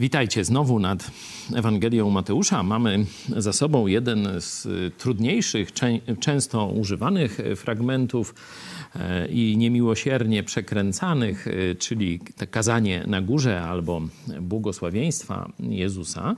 Witajcie 0.00 0.44
znowu 0.44 0.78
nad 0.78 1.10
Ewangelią 1.54 2.10
Mateusza. 2.10 2.62
Mamy 2.62 3.04
za 3.36 3.52
sobą 3.52 3.86
jeden 3.86 4.28
z 4.38 4.68
trudniejszych, 4.98 5.68
często 6.20 6.66
używanych 6.66 7.38
fragmentów 7.56 8.34
e, 8.96 9.28
i 9.28 9.56
niemiłosiernie 9.56 10.42
przekręcanych, 10.42 11.46
e, 11.46 11.74
czyli 11.74 12.20
kazanie 12.50 13.04
na 13.06 13.20
górze 13.20 13.62
albo 13.62 14.02
błogosławieństwa 14.40 15.52
Jezusa. 15.58 16.36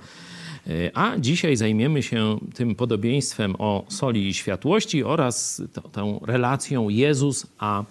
E, 0.67 0.71
a 0.95 1.19
dzisiaj 1.19 1.57
zajmiemy 1.57 2.03
się 2.03 2.39
tym 2.55 2.75
podobieństwem 2.75 3.55
o 3.59 3.85
soli 3.89 4.29
i 4.29 4.35
światłości 4.35 5.05
oraz 5.05 5.63
tą 5.93 6.21
relacją 6.27 6.89
Jezus 6.89 7.47
a 7.59 7.85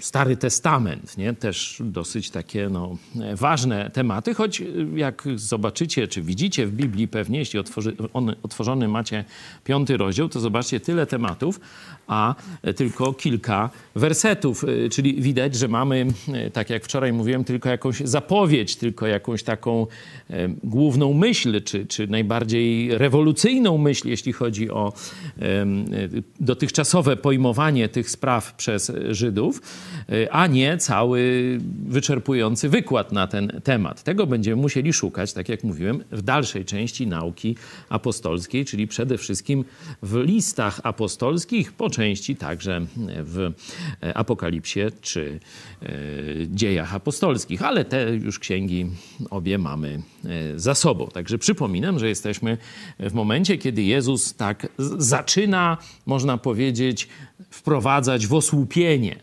Stary 0.00 0.36
Testament, 0.36 1.18
nie? 1.18 1.34
też 1.34 1.82
dosyć 1.84 2.30
takie 2.30 2.68
no, 2.68 2.96
ważne 3.34 3.90
tematy, 3.90 4.34
choć 4.34 4.62
jak 4.94 5.24
zobaczycie, 5.34 6.08
czy 6.08 6.22
widzicie 6.22 6.66
w 6.66 6.72
Biblii 6.72 7.08
pewnie, 7.08 7.38
jeśli 7.38 7.58
otworzy, 7.58 7.96
on, 8.12 8.34
otworzony 8.42 8.88
macie 8.88 9.24
piąty 9.64 9.96
rozdział, 9.96 10.28
to 10.28 10.40
zobaczcie 10.40 10.80
tyle 10.80 11.06
tematów, 11.06 11.60
a 12.06 12.34
tylko 12.76 13.12
kilka 13.12 13.70
wersetów, 13.94 14.64
e, 14.64 14.88
czyli 14.88 15.22
widać, 15.22 15.54
że 15.54 15.68
mamy, 15.68 16.06
e, 16.32 16.50
tak 16.50 16.70
jak 16.70 16.84
wczoraj 16.84 17.12
mówiłem, 17.12 17.44
tylko 17.44 17.68
jakąś 17.68 17.96
zapowiedź, 17.96 18.76
tylko 18.76 19.06
jakąś 19.06 19.42
taką 19.42 19.86
główną 20.64 21.12
myśl, 21.12 21.62
czy, 21.62 21.86
czy 21.86 22.06
najbardziej 22.06 22.98
rewolucyjną 22.98 23.78
myśl, 23.78 24.08
jeśli 24.08 24.32
chodzi 24.32 24.70
o 24.70 24.92
dotychczasowe 26.40 27.16
pojmowanie 27.16 27.88
tych 27.88 28.10
spraw 28.10 28.54
przez 28.54 28.92
Żydów 29.10 29.31
Żydów, 29.32 29.62
y, 30.12 30.30
a 30.30 30.46
nie 30.46 30.78
cały 30.78 31.58
wyczerpujący 31.86 32.68
wykład 32.68 33.12
na 33.12 33.26
ten 33.26 33.60
temat. 33.64 34.02
Tego 34.02 34.26
będziemy 34.26 34.62
musieli 34.62 34.92
szukać, 34.92 35.32
tak 35.32 35.48
jak 35.48 35.64
mówiłem, 35.64 36.04
w 36.12 36.22
dalszej 36.22 36.64
części 36.64 37.06
nauki 37.06 37.56
apostolskiej, 37.88 38.64
czyli 38.64 38.86
przede 38.86 39.18
wszystkim 39.18 39.64
w 40.02 40.16
listach 40.16 40.80
apostolskich, 40.82 41.72
po 41.72 41.90
części 41.90 42.36
także 42.36 42.86
w 43.06 43.52
Apokalipsie 44.14 44.80
czy 45.00 45.40
y, 45.82 46.48
dziejach 46.50 46.94
apostolskich, 46.94 47.62
ale 47.62 47.84
te 47.84 48.14
już 48.14 48.38
księgi 48.38 48.86
obie 49.30 49.58
mamy 49.58 50.02
y, 50.54 50.60
za 50.60 50.74
sobą. 50.74 51.08
Także 51.08 51.38
przypominam, 51.38 51.98
że 51.98 52.08
jesteśmy 52.08 52.58
w 53.00 53.12
momencie, 53.12 53.58
kiedy 53.58 53.82
Jezus 53.82 54.34
tak 54.34 54.68
zaczyna, 54.98 55.78
można 56.06 56.38
powiedzieć, 56.38 57.08
wprowadzać 57.50 58.26
w 58.26 58.34
osłupienie 58.34 59.21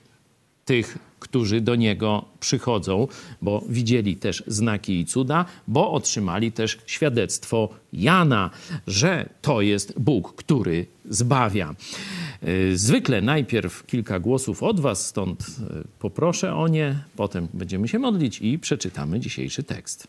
tych, 0.69 0.97
którzy 1.19 1.62
do 1.62 1.75
Niego 1.75 2.25
przychodzą, 2.40 3.07
bo 3.41 3.63
widzieli 3.69 4.16
też 4.16 4.44
znaki 4.47 5.00
i 5.00 5.06
cuda, 5.06 5.46
bo 5.68 5.91
otrzymali 5.91 6.52
też 6.52 6.78
świadectwo 6.85 7.69
Jana, 7.94 8.50
że 8.88 9.30
to 9.41 9.62
jest 9.62 10.00
Bóg, 10.00 10.35
który 10.35 10.85
zbawia. 11.09 11.75
Y, 12.47 12.78
zwykle 12.78 13.22
najpierw 13.22 13.85
kilka 13.85 14.19
głosów 14.19 14.63
od 14.63 14.80
Was, 14.80 15.07
stąd 15.07 15.41
y, 15.41 15.88
poproszę 16.00 16.56
o 16.56 16.68
nie, 16.68 17.00
potem 17.16 17.47
będziemy 17.53 17.88
się 17.88 18.00
modlić 18.00 18.41
i 18.41 18.59
przeczytamy 18.59 19.19
dzisiejszy 19.19 19.63
tekst. 19.63 20.07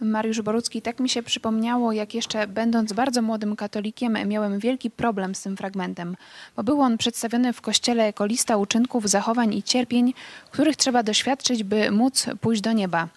Mariusz 0.00 0.40
Borucki, 0.40 0.82
tak 0.82 1.00
mi 1.00 1.08
się 1.08 1.22
przypomniało, 1.22 1.92
jak 1.92 2.14
jeszcze 2.14 2.46
będąc 2.46 2.92
bardzo 2.92 3.22
młodym 3.22 3.56
katolikiem, 3.56 4.18
miałem 4.26 4.58
wielki 4.58 4.90
problem 4.90 5.34
z 5.34 5.42
tym 5.42 5.56
fragmentem, 5.56 6.16
bo 6.56 6.62
był 6.62 6.80
on 6.80 6.98
przedstawiony 6.98 7.52
w 7.52 7.60
kościele 7.60 8.06
jako 8.06 8.26
lista 8.26 8.56
uczynków, 8.56 9.08
zachowań 9.08 9.54
i 9.54 9.62
cierpień, 9.62 10.14
których 10.50 10.76
trzeba 10.76 11.02
doświadczyć, 11.02 11.64
by 11.64 11.90
móc 11.90 12.26
pójść 12.40 12.62
do 12.62 12.72
nieba. 12.72 13.08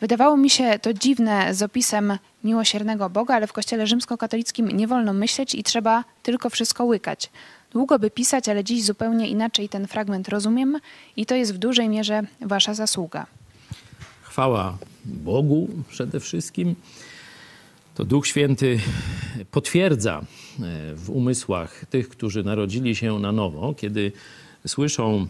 Wydawało 0.00 0.36
mi 0.36 0.50
się 0.50 0.78
to 0.78 0.92
dziwne 0.92 1.54
z 1.54 1.62
opisem 1.62 2.18
miłosiernego 2.44 3.10
Boga, 3.10 3.34
ale 3.34 3.46
w 3.46 3.52
kościele 3.52 3.86
rzymskokatolickim 3.86 4.68
nie 4.68 4.86
wolno 4.86 5.12
myśleć 5.12 5.54
i 5.54 5.62
trzeba 5.62 6.04
tylko 6.22 6.50
wszystko 6.50 6.84
łykać. 6.84 7.30
Długo 7.70 7.98
by 7.98 8.10
pisać, 8.10 8.48
ale 8.48 8.64
dziś 8.64 8.84
zupełnie 8.84 9.28
inaczej 9.28 9.68
ten 9.68 9.86
fragment 9.86 10.28
rozumiem 10.28 10.78
i 11.16 11.26
to 11.26 11.34
jest 11.34 11.54
w 11.54 11.58
dużej 11.58 11.88
mierze 11.88 12.22
wasza 12.40 12.74
zasługa. 12.74 13.26
Chwała 14.22 14.78
Bogu 15.04 15.68
przede 15.88 16.20
wszystkim. 16.20 16.74
To 17.94 18.04
Duch 18.04 18.26
Święty 18.26 18.80
potwierdza 19.50 20.20
e, 20.20 20.94
w 20.94 21.10
umysłach 21.10 21.84
tych, 21.90 22.08
którzy 22.08 22.44
narodzili 22.44 22.96
się 22.96 23.18
na 23.18 23.32
nowo, 23.32 23.74
kiedy 23.74 24.12
słyszą 24.66 25.26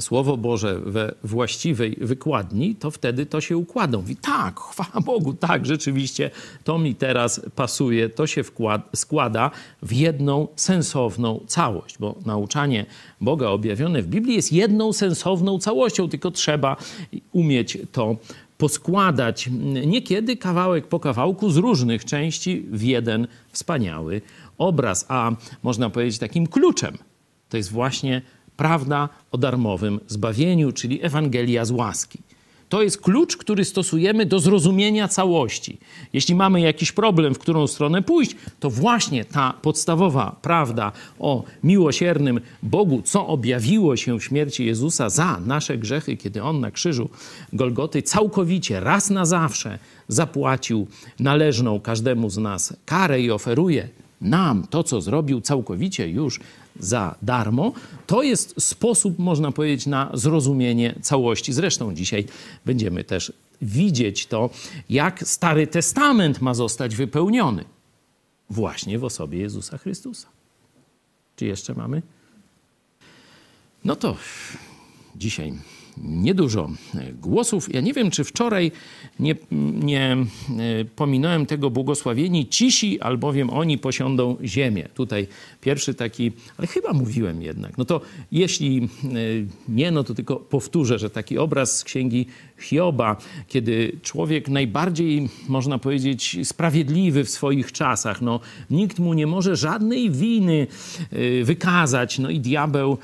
Słowo 0.00 0.36
Boże 0.36 0.80
we 0.80 1.14
właściwej 1.24 1.96
wykładni, 2.00 2.74
to 2.74 2.90
wtedy 2.90 3.26
to 3.26 3.40
się 3.40 3.56
układa. 3.56 3.98
Mówi, 3.98 4.16
tak, 4.16 4.60
chwała 4.60 5.00
Bogu, 5.00 5.32
tak, 5.34 5.66
rzeczywiście 5.66 6.30
to 6.64 6.78
mi 6.78 6.94
teraz 6.94 7.40
pasuje, 7.56 8.08
to 8.08 8.26
się 8.26 8.42
wkład, 8.42 8.88
składa 8.96 9.50
w 9.82 9.92
jedną 9.92 10.48
sensowną 10.56 11.40
całość, 11.46 11.98
bo 11.98 12.14
nauczanie 12.26 12.86
Boga 13.20 13.48
objawione 13.48 14.02
w 14.02 14.06
Biblii 14.06 14.34
jest 14.36 14.52
jedną 14.52 14.92
sensowną 14.92 15.58
całością, 15.58 16.08
tylko 16.08 16.30
trzeba 16.30 16.76
umieć 17.32 17.78
to 17.92 18.16
poskładać 18.60 19.48
niekiedy 19.86 20.36
kawałek 20.36 20.86
po 20.86 21.00
kawałku 21.00 21.50
z 21.50 21.56
różnych 21.56 22.04
części 22.04 22.66
w 22.70 22.82
jeden 22.82 23.26
wspaniały 23.52 24.22
obraz. 24.58 25.06
A 25.08 25.32
można 25.62 25.90
powiedzieć 25.90 26.18
takim 26.18 26.46
kluczem 26.46 26.98
to 27.48 27.56
jest 27.56 27.72
właśnie 27.72 28.22
prawda 28.56 29.08
o 29.30 29.38
darmowym 29.38 30.00
zbawieniu, 30.06 30.72
czyli 30.72 31.04
Ewangelia 31.04 31.64
z 31.64 31.70
łaski. 31.70 32.18
To 32.70 32.82
jest 32.82 33.00
klucz, 33.00 33.36
który 33.36 33.64
stosujemy 33.64 34.26
do 34.26 34.38
zrozumienia 34.38 35.08
całości. 35.08 35.78
Jeśli 36.12 36.34
mamy 36.34 36.60
jakiś 36.60 36.92
problem, 36.92 37.34
w 37.34 37.38
którą 37.38 37.66
stronę 37.66 38.02
pójść, 38.02 38.36
to 38.60 38.70
właśnie 38.70 39.24
ta 39.24 39.54
podstawowa 39.62 40.36
prawda 40.42 40.92
o 41.18 41.44
miłosiernym 41.64 42.40
Bogu, 42.62 43.02
co 43.04 43.26
objawiło 43.26 43.96
się 43.96 44.18
w 44.18 44.24
śmierci 44.24 44.66
Jezusa 44.66 45.10
za 45.10 45.40
nasze 45.46 45.78
grzechy, 45.78 46.16
kiedy 46.16 46.42
On 46.42 46.60
na 46.60 46.70
krzyżu 46.70 47.08
Golgoty 47.52 48.02
całkowicie, 48.02 48.80
raz 48.80 49.10
na 49.10 49.24
zawsze 49.24 49.78
zapłacił 50.08 50.86
należną 51.20 51.80
każdemu 51.80 52.30
z 52.30 52.38
nas 52.38 52.76
karę 52.84 53.20
i 53.20 53.30
oferuje 53.30 53.88
nam 54.20 54.66
to, 54.70 54.82
co 54.84 55.00
zrobił 55.00 55.40
całkowicie 55.40 56.08
już 56.08 56.40
za 56.80 57.14
darmo, 57.22 57.72
to 58.06 58.22
jest 58.22 58.62
sposób, 58.62 59.18
można 59.18 59.52
powiedzieć, 59.52 59.86
na 59.86 60.10
zrozumienie 60.14 60.94
całości. 61.02 61.52
Zresztą 61.52 61.94
dzisiaj 61.94 62.24
będziemy 62.64 63.04
też 63.04 63.32
widzieć 63.62 64.26
to, 64.26 64.50
jak 64.90 65.28
Stary 65.28 65.66
Testament 65.66 66.40
ma 66.40 66.54
zostać 66.54 66.96
wypełniony 66.96 67.64
właśnie 68.50 68.98
w 68.98 69.04
osobie 69.04 69.38
Jezusa 69.38 69.78
Chrystusa. 69.78 70.28
Czy 71.36 71.46
jeszcze 71.46 71.74
mamy? 71.74 72.02
No 73.84 73.96
to 73.96 74.16
dzisiaj 75.16 75.52
niedużo 76.04 76.70
głosów. 77.20 77.74
Ja 77.74 77.80
nie 77.80 77.92
wiem, 77.92 78.10
czy 78.10 78.24
wczoraj 78.24 78.72
nie, 79.20 79.34
nie 79.82 80.12
e, 80.12 80.84
pominąłem 80.96 81.46
tego 81.46 81.70
błogosławieni 81.70 82.46
cisi, 82.46 83.00
albowiem 83.00 83.50
oni 83.50 83.78
posiądą 83.78 84.36
ziemię. 84.44 84.88
Tutaj 84.94 85.26
pierwszy 85.60 85.94
taki, 85.94 86.32
ale 86.58 86.66
chyba 86.66 86.92
mówiłem 86.92 87.42
jednak. 87.42 87.78
No 87.78 87.84
to 87.84 88.00
jeśli 88.32 88.88
e, 89.04 89.08
nie, 89.68 89.90
no 89.90 90.04
to 90.04 90.14
tylko 90.14 90.36
powtórzę, 90.36 90.98
że 90.98 91.10
taki 91.10 91.38
obraz 91.38 91.76
z 91.76 91.84
księgi 91.84 92.26
Hioba, 92.62 93.16
kiedy 93.48 93.92
człowiek 94.02 94.48
najbardziej, 94.48 95.28
można 95.48 95.78
powiedzieć, 95.78 96.36
sprawiedliwy 96.44 97.24
w 97.24 97.30
swoich 97.30 97.72
czasach, 97.72 98.22
no 98.22 98.40
nikt 98.70 98.98
mu 98.98 99.14
nie 99.14 99.26
może 99.26 99.56
żadnej 99.56 100.10
winy 100.10 100.66
e, 101.12 101.44
wykazać, 101.44 102.18
no 102.18 102.30
i 102.30 102.40
diabeł 102.40 102.98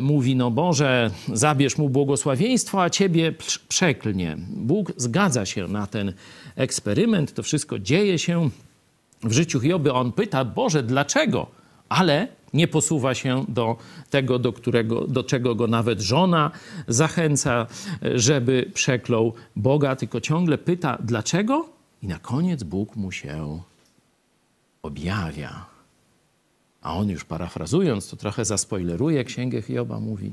mówi, 0.00 0.36
no 0.36 0.50
Boże, 0.50 1.10
zabierz 1.32 1.78
mu 1.78 1.88
błogosławieństwo, 1.88 2.82
a 2.82 2.90
ciebie 2.90 3.32
przeklnie. 3.68 4.36
Bóg 4.48 4.92
zgadza 4.96 5.46
się 5.46 5.68
na 5.68 5.86
ten 5.86 6.12
eksperyment. 6.56 7.34
To 7.34 7.42
wszystko 7.42 7.78
dzieje 7.78 8.18
się 8.18 8.50
w 9.22 9.32
życiu 9.32 9.60
Hioby. 9.60 9.92
On 9.92 10.12
pyta, 10.12 10.44
Boże, 10.44 10.82
dlaczego? 10.82 11.46
Ale 11.88 12.28
nie 12.52 12.68
posuwa 12.68 13.14
się 13.14 13.44
do 13.48 13.76
tego, 14.10 14.38
do, 14.38 14.52
którego, 14.52 15.06
do 15.06 15.24
czego 15.24 15.54
go 15.54 15.66
nawet 15.66 16.00
żona 16.00 16.50
zachęca, 16.88 17.66
żeby 18.14 18.70
przeklął 18.74 19.34
Boga, 19.56 19.96
tylko 19.96 20.20
ciągle 20.20 20.58
pyta, 20.58 20.98
dlaczego? 21.00 21.68
I 22.02 22.06
na 22.06 22.18
koniec 22.18 22.62
Bóg 22.62 22.96
mu 22.96 23.12
się 23.12 23.62
objawia. 24.82 25.66
A 26.82 26.94
on 26.94 27.08
już 27.08 27.24
parafrazując, 27.24 28.10
to 28.10 28.16
trochę 28.16 28.44
zaspoileruje 28.44 29.24
księgę 29.24 29.62
Hioba, 29.62 30.00
mówi: 30.00 30.32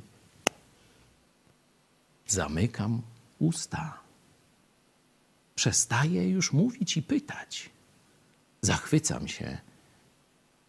Zamykam 2.28 3.02
usta 3.40 4.04
przestaję 5.56 6.30
już 6.30 6.54
mówić 6.54 6.98
i 6.98 7.02
pytać. 7.02 7.70
Zachwycam 8.62 9.28
się 9.28 9.58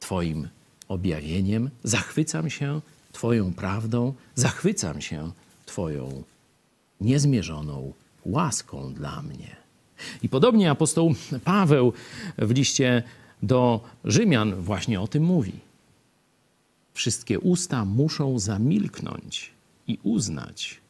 Twoim 0.01 0.49
objawieniem, 0.95 1.71
zachwycam 1.85 2.51
się 2.51 2.81
Twoją 3.13 3.55
prawdą, 3.55 4.15
zachwycam 4.35 5.01
się 5.01 5.33
Twoją 5.67 6.23
niezmierzoną 7.01 7.93
łaską 8.25 8.95
dla 8.95 9.23
mnie. 9.23 9.57
I 10.23 10.29
podobnie 10.29 10.71
apostoł 10.71 11.15
Paweł 11.45 11.93
w 12.39 12.51
liście 12.51 13.03
do 13.43 13.81
Rzymian 14.05 14.55
właśnie 14.55 15.01
o 15.01 15.09
tym 15.09 15.25
mówi. 15.25 15.53
Wszystkie 16.95 17.41
usta 17.41 17.85
muszą 17.85 18.39
zamilknąć 18.39 19.51
i 19.87 19.99
uznać 20.03 20.81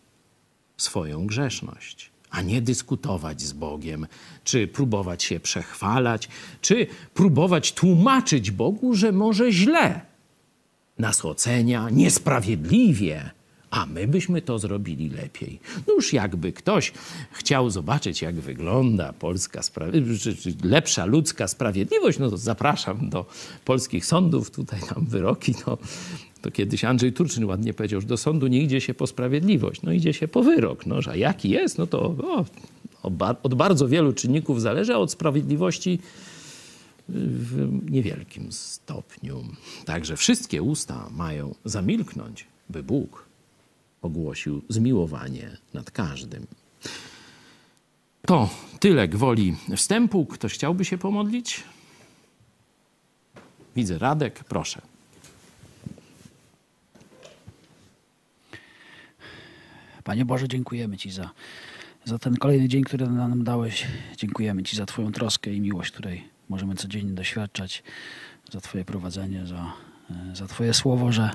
swoją 0.77 1.27
grzeszność, 1.27 2.11
a 2.35 2.43
nie 2.43 2.63
dyskutować 2.63 3.43
z 3.43 3.53
Bogiem, 3.53 4.07
czy 4.45 4.69
próbować 4.69 5.23
się 5.23 5.41
przechwalać, 5.41 6.29
czy 6.61 6.87
próbować 7.15 7.73
tłumaczyć 7.73 8.51
Bogu, 8.51 8.95
że 8.95 9.13
może 9.13 9.53
źle 9.53 10.01
nas 10.99 11.25
ocenia, 11.25 11.91
niesprawiedliwie 11.91 13.31
a 13.75 13.87
my 13.87 14.07
byśmy 14.09 14.43
to 14.43 14.59
zrobili 14.59 15.11
lepiej. 15.11 15.61
No 15.87 15.95
już 15.95 16.13
jakby 16.13 16.53
ktoś 16.53 16.93
chciał 17.33 17.71
zobaczyć, 17.71 18.23
jak 18.23 18.35
wygląda 18.35 19.13
polska 19.13 19.61
lepsza 20.63 21.05
ludzka 21.05 21.49
sprawiedliwość, 21.49 22.19
no 22.19 22.31
to 22.31 22.37
zapraszam 22.37 23.11
do 23.11 23.27
polskich 23.65 24.07
sądów, 24.07 24.51
tutaj 24.51 24.81
tam 24.95 25.07
wyroki, 25.07 25.55
no, 25.67 25.79
to 26.45 26.51
kiedyś 26.51 26.85
Andrzej 26.85 27.13
Turczyn 27.13 27.45
ładnie 27.45 27.75
powiedział, 27.75 28.01
że 28.01 28.07
do 28.07 28.17
sądu 28.17 28.47
nie 28.47 28.63
idzie 28.63 28.81
się 28.81 28.95
po 28.95 29.07
sprawiedliwość, 29.07 29.83
no 29.83 29.93
idzie 29.93 30.13
się 30.13 30.29
po 30.29 30.43
wyrok. 30.43 30.87
No, 30.87 30.97
a 31.11 31.17
jaki 31.17 31.51
jest, 31.51 31.79
no 31.79 31.87
to 31.87 32.03
o, 32.03 32.45
od 33.43 33.55
bardzo 33.55 33.89
wielu 33.89 34.13
czynników 34.13 34.61
zależy, 34.61 34.95
a 34.95 34.99
od 34.99 35.11
sprawiedliwości 35.11 35.99
w 37.09 37.91
niewielkim 37.91 38.53
stopniu. 38.53 39.45
Także 39.85 40.17
wszystkie 40.17 40.63
usta 40.63 41.09
mają 41.11 41.55
zamilknąć, 41.65 42.47
by 42.71 42.83
Bóg 42.83 43.25
ogłosił 44.03 44.63
zmiłowanie 44.69 45.57
nad 45.75 45.91
każdym. 45.91 46.47
To 48.27 48.51
tyle 48.81 49.09
gwoli 49.09 49.57
wstępu. 49.77 50.27
Ktoś 50.27 50.55
chciałby 50.55 50.85
się 50.85 50.99
pomodlić? 50.99 51.63
Widzę 53.77 53.99
Radek, 53.99 54.45
proszę. 54.45 54.94
Panie 60.05 60.25
Boże, 60.25 60.49
dziękujemy 60.49 60.97
Ci 60.97 61.11
za, 61.11 61.31
za 62.05 62.19
ten 62.19 62.37
kolejny 62.37 62.69
dzień, 62.69 62.85
który 62.85 63.07
nam 63.07 63.45
dałeś. 63.45 63.87
Dziękujemy 64.17 64.63
Ci 64.63 64.77
za 64.77 64.87
Twoją 64.87 65.13
troskę 65.13 65.53
i 65.53 65.61
miłość, 65.61 65.91
której 65.91 66.29
możemy 66.49 66.75
codziennie 66.75 67.13
doświadczać, 67.13 67.83
za 68.53 68.61
Twoje 68.61 68.85
prowadzenie, 68.85 69.47
za, 69.47 69.73
za 70.33 70.47
Twoje 70.47 70.75
słowo, 70.75 71.13
że 71.13 71.31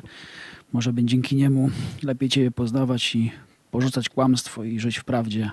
może 0.73 0.93
być 0.93 1.09
dzięki 1.09 1.35
niemu 1.35 1.69
lepiej 2.03 2.29
Ciebie 2.29 2.51
poznawać 2.51 3.15
i 3.15 3.31
porzucać 3.71 4.09
kłamstwo 4.09 4.63
i 4.63 4.79
żyć 4.79 4.97
w 4.97 5.03
prawdzie. 5.03 5.51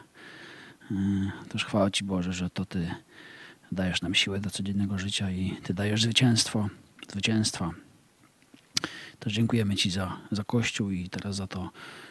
E, 0.90 0.94
też 1.48 1.64
chwała 1.64 1.90
Ci 1.90 2.04
Boże, 2.04 2.32
że 2.32 2.50
to 2.50 2.64
Ty 2.64 2.90
dajesz 3.72 4.02
nam 4.02 4.14
siłę 4.14 4.40
do 4.40 4.50
codziennego 4.50 4.98
życia 4.98 5.30
i 5.30 5.56
Ty 5.62 5.74
dajesz 5.74 6.02
zwycięstwo, 6.02 6.68
zwycięstwa. 7.12 7.70
Też 9.18 9.32
dziękujemy 9.32 9.76
Ci 9.76 9.90
za, 9.90 10.16
za 10.30 10.44
Kościół 10.44 10.90
i 10.90 11.08
teraz 11.08 11.36
za 11.36 11.46
to 11.46 11.62
e, 11.62 12.05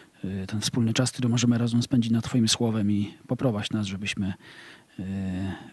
ten 0.48 0.62
wspólny 0.62 0.94
czas, 0.94 1.12
który 1.12 1.30
możemy 1.30 1.57
razem 1.57 1.83
spędzić 1.83 2.12
nad 2.12 2.24
Twoim 2.24 2.48
słowem 2.48 2.92
i 2.92 3.13
poprowadź 3.27 3.72
nas, 3.72 3.88
żebyśmy 3.88 4.33
e, 5.00 5.04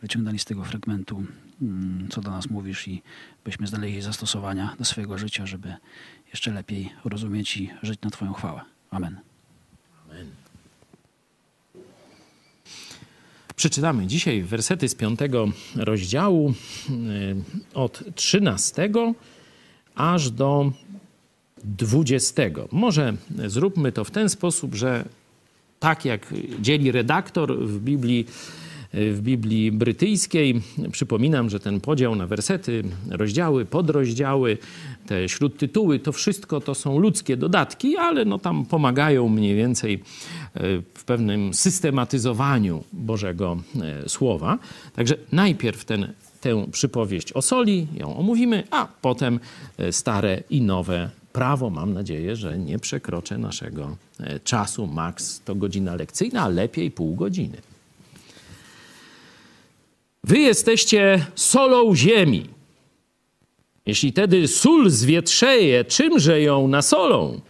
wyciągnęli 0.03 0.39
z 0.39 0.45
tego 0.45 0.65
fragmentu, 0.65 1.25
mm, 1.63 2.09
co 2.11 2.21
do 2.21 2.31
nas 2.31 2.51
mówisz 2.51 2.89
i 2.89 3.03
byśmy 3.45 3.67
znaleźli 3.67 4.03
zastosowania 4.03 4.75
do 4.79 4.85
swojego 4.85 5.19
życia, 5.19 5.47
żeby 5.47 5.75
jeszcze 6.29 6.53
lepiej 6.53 6.93
rozumieć 7.05 7.57
i 7.57 7.71
żyć 7.83 8.01
na 8.01 8.11
Twoją 8.11 8.33
chwałę. 8.33 8.61
Amen. 8.91 9.21
Amen. 10.11 10.27
Przeczytamy 13.57 14.07
dzisiaj 14.07 14.43
wersety 14.43 14.89
z 14.89 14.95
piątego 14.95 15.49
rozdziału 15.77 16.51
y, 16.51 16.55
od 17.75 18.03
trzynastego 18.15 19.15
aż 19.95 20.31
do 20.31 20.73
dwudziestego. 21.65 22.69
Może 22.73 23.15
zróbmy 23.47 23.93
to 23.93 24.05
w 24.05 24.11
ten 24.11 24.29
sposób, 24.29 24.75
że 24.75 25.05
tak 25.81 26.05
jak 26.05 26.35
dzieli 26.61 26.93
redaktor 26.93 27.59
w 27.59 27.81
Biblii, 27.81 28.27
w 28.93 29.21
Biblii 29.23 29.73
brytyjskiej. 29.73 30.63
Przypominam, 30.93 31.51
że 31.51 31.61
ten 31.61 31.81
podział 31.81 32.15
na 32.15 32.27
wersety, 32.27 32.83
rozdziały, 33.11 33.65
podrozdziały, 33.65 34.59
te 35.07 35.29
śródtytuły, 35.29 35.99
to 35.99 36.13
wszystko 36.13 36.61
to 36.61 36.75
są 36.75 36.99
ludzkie 36.99 37.37
dodatki, 37.37 37.97
ale 37.97 38.25
no 38.25 38.39
tam 38.39 38.67
pomagają 38.67 39.29
mniej 39.29 39.57
więcej 39.57 39.95
e, 39.95 39.99
w 40.95 41.05
pewnym 41.05 41.55
systematyzowaniu 41.55 42.85
Bożego 42.93 43.57
e, 43.83 44.09
Słowa. 44.09 44.59
Także 44.95 45.15
najpierw 45.33 45.85
ten, 45.85 46.13
tę 46.41 46.67
przypowieść 46.73 47.33
o 47.33 47.43
soli, 47.43 47.87
ją 47.95 48.17
omówimy, 48.17 48.63
a 48.71 48.89
potem 49.03 49.41
e, 49.79 49.93
stare 49.93 50.43
i 50.51 50.61
nowe 50.61 51.11
prawo. 51.33 51.71
Mam 51.71 51.93
nadzieję, 51.93 52.37
że 52.37 52.59
nie 52.59 52.79
przekroczę 52.79 53.39
naszego 53.39 53.97
czasu. 54.45 54.87
Max 54.87 55.41
to 55.45 55.55
godzina 55.55 55.95
lekcyjna, 55.95 56.43
a 56.43 56.49
lepiej 56.49 56.91
pół 56.91 57.15
godziny. 57.15 57.59
Wy 60.25 60.39
jesteście 60.39 61.27
solą 61.35 61.97
ziemi. 61.97 62.49
Jeśli 63.87 64.13
tedy 64.13 64.49
sól 64.49 64.91
zwietrzeje, 64.91 65.85
czymże 65.85 66.41
ją 66.41 66.69
nasolą? 66.69 67.41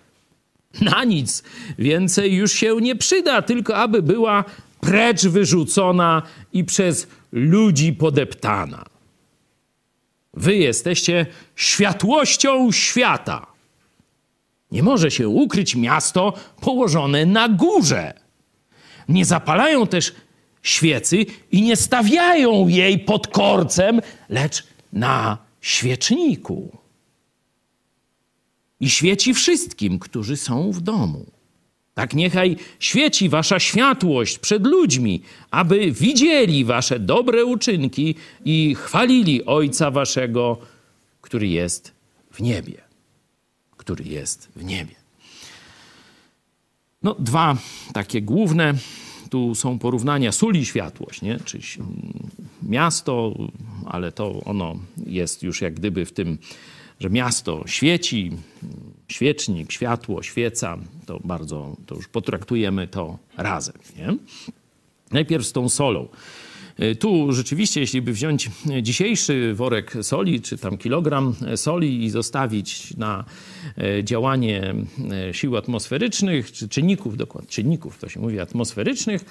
Na 0.81 1.05
nic 1.05 1.43
więcej 1.79 2.35
już 2.35 2.53
się 2.53 2.77
nie 2.81 2.97
przyda, 2.97 3.43
tylko 3.43 3.77
aby 3.77 4.03
była 4.03 4.45
precz 4.81 5.27
wyrzucona 5.27 6.23
i 6.53 6.65
przez 6.65 7.07
ludzi 7.33 7.93
podeptana. 7.93 8.85
Wy 10.35 10.57
jesteście 10.57 11.27
światłością 11.57 12.73
świata. 12.73 13.52
Nie 14.73 14.83
może 14.83 15.11
się 15.11 15.29
ukryć 15.29 15.76
miasto 15.76 16.33
położone 16.61 17.26
na 17.26 17.49
górze. 17.49 18.14
Nie 19.09 19.25
zapalają 19.25 19.87
też 19.87 20.12
świecy 20.62 21.26
i 21.52 21.62
nie 21.62 21.76
stawiają 21.76 22.69
jej 22.69 22.99
pod 22.99 23.29
korcem, 23.29 24.00
lecz 24.29 24.67
na 24.93 25.38
świeczniku. 25.61 26.79
I 28.81 28.91
świeci 28.91 29.35
wszystkim, 29.35 29.99
którzy 29.99 30.37
są 30.37 30.73
w 30.73 30.81
domu. 30.81 31.26
Tak 31.95 32.14
niechaj 32.14 32.57
świeci 32.79 33.29
wasza 33.29 33.59
światłość 33.59 34.38
przed 34.38 34.67
ludźmi, 34.67 35.23
aby 35.50 35.93
widzieli 35.93 36.64
wasze 36.64 36.99
dobre 36.99 37.45
uczynki 37.45 38.14
i 38.45 38.75
chwalili 38.75 39.45
Ojca 39.45 39.91
waszego, 39.91 40.59
który 41.21 41.49
jest 41.49 41.93
w 42.31 42.41
niebie. 42.41 42.92
Który 43.83 44.05
jest 44.05 44.49
w 44.57 44.65
niebie. 44.65 44.95
No, 47.03 47.17
dwa 47.19 47.57
takie 47.93 48.23
główne 48.23 48.75
tu 49.31 49.55
są 49.55 49.79
porównania 49.79 50.33
sól 50.33 50.57
i 50.57 50.65
światłość, 50.65 51.23
nie? 51.23 51.41
Czyli 51.45 51.65
miasto, 52.62 53.35
ale 53.87 54.12
to 54.12 54.41
ono 54.45 54.77
jest 55.07 55.43
już 55.43 55.61
jak 55.61 55.75
gdyby 55.75 56.07
w 56.07 56.12
tym, 56.12 56.39
że 57.01 57.11
miasto 57.11 57.65
świeci, 57.67 58.31
świecznik, 59.09 59.73
światło, 59.73 60.23
świeca, 60.23 60.79
to 61.07 61.21
bardzo, 61.25 61.77
to 61.87 61.95
już 61.95 62.09
potraktujemy 62.09 62.89
to 62.89 63.19
razem, 63.37 63.77
nie? 63.97 64.17
Najpierw 65.11 65.47
z 65.47 65.53
tą 65.53 65.69
solą. 65.69 66.09
E, 66.79 66.95
tu 66.95 67.33
rzeczywiście, 67.33 67.81
jeśli 67.81 68.02
by 68.02 68.12
wziąć 68.12 68.50
dzisiejszy 68.83 69.55
worek 69.55 69.95
soli, 70.02 70.41
czy 70.41 70.59
tam 70.59 70.79
kilogram 70.79 71.35
soli 71.57 72.05
i 72.05 72.11
zostawić 72.11 72.97
na 72.97 73.25
e, 73.79 74.05
działanie 74.05 74.75
e, 75.29 75.35
sił 75.35 75.57
atmosferycznych, 75.57 76.52
czy 76.52 76.69
czynników, 76.69 77.17
dokładnie 77.17 77.50
czynników, 77.50 77.99
to 77.99 78.09
się 78.09 78.21
mówi 78.21 78.41
atmosferycznych, 78.41 79.25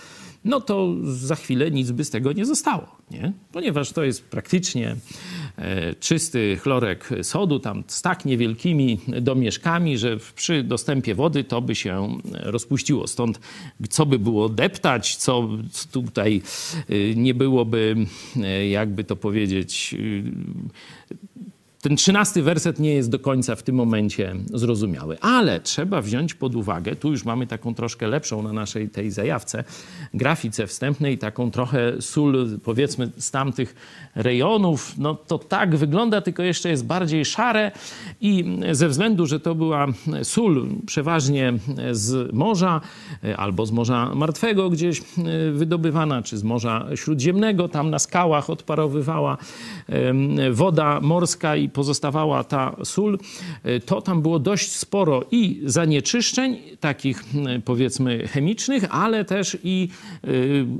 no 0.45 0.61
to 0.61 0.95
za 1.03 1.35
chwilę 1.35 1.71
nic 1.71 1.91
by 1.91 2.05
z 2.05 2.09
tego 2.09 2.31
nie 2.31 2.45
zostało, 2.45 2.95
nie? 3.11 3.33
ponieważ 3.51 3.91
to 3.91 4.03
jest 4.03 4.23
praktycznie 4.23 4.95
e, 5.57 5.95
czysty 5.95 6.57
chlorek 6.61 7.09
sodu, 7.21 7.59
tam 7.59 7.83
z 7.87 8.01
tak 8.01 8.25
niewielkimi 8.25 8.99
domieszkami, 9.21 9.97
że 9.97 10.17
przy 10.35 10.63
dostępie 10.63 11.15
wody 11.15 11.43
to 11.43 11.61
by 11.61 11.75
się 11.75 12.17
rozpuściło. 12.31 13.07
Stąd 13.07 13.39
co 13.89 14.05
by 14.05 14.19
było 14.19 14.49
deptać, 14.49 15.15
co 15.15 15.49
tutaj 15.91 16.41
e, 16.89 17.15
nie 17.15 17.33
byłoby, 17.33 17.95
e, 18.35 18.67
jakby 18.67 19.03
to 19.03 19.15
powiedzieć, 19.15 19.95
ten 21.81 21.95
trzynasty 21.95 22.43
werset 22.43 22.79
nie 22.79 22.93
jest 22.93 23.09
do 23.09 23.19
końca 23.19 23.55
w 23.55 23.63
tym 23.63 23.75
momencie 23.75 24.35
zrozumiały, 24.53 25.19
ale 25.19 25.59
trzeba 25.59 26.01
wziąć 26.01 26.33
pod 26.33 26.55
uwagę, 26.55 26.95
tu 26.95 27.11
już 27.11 27.25
mamy 27.25 27.47
taką 27.47 27.73
troszkę 27.73 28.07
lepszą 28.07 28.43
na 28.43 28.53
naszej 28.53 28.89
tej 28.89 29.11
zajawce, 29.11 29.63
grafice 30.13 30.67
wstępnej, 30.67 31.17
taką 31.17 31.51
trochę 31.51 32.01
sól, 32.01 32.59
powiedzmy, 32.63 33.09
z 33.17 33.31
tamtych 33.31 33.75
rejonów. 34.15 34.97
No 34.97 35.15
to 35.15 35.39
tak 35.39 35.75
wygląda, 35.75 36.21
tylko 36.21 36.43
jeszcze 36.43 36.69
jest 36.69 36.85
bardziej 36.85 37.25
szare 37.25 37.71
i 38.21 38.45
ze 38.71 38.89
względu, 38.89 39.25
że 39.25 39.39
to 39.39 39.55
była 39.55 39.87
sól 40.23 40.67
przeważnie 40.85 41.53
z 41.91 42.33
morza 42.33 42.81
albo 43.37 43.65
z 43.65 43.71
Morza 43.71 44.15
Martwego 44.15 44.69
gdzieś 44.69 45.01
wydobywana, 45.53 46.21
czy 46.21 46.37
z 46.37 46.43
Morza 46.43 46.87
Śródziemnego, 46.95 47.69
tam 47.69 47.89
na 47.89 47.99
skałach 47.99 48.49
odparowywała 48.49 49.37
woda 50.51 50.99
morska 51.01 51.55
i 51.55 51.70
pozostawała 51.73 52.43
ta 52.43 52.75
sól, 52.83 53.19
e, 53.63 53.79
to 53.79 54.01
tam 54.01 54.21
było 54.21 54.39
dość 54.39 54.71
sporo 54.71 55.25
i 55.31 55.61
zanieczyszczeń, 55.65 56.57
takich 56.79 57.23
powiedzmy 57.65 58.27
chemicznych, 58.27 58.85
ale 58.89 59.25
też 59.25 59.57
i 59.63 59.89
e, 60.23 60.27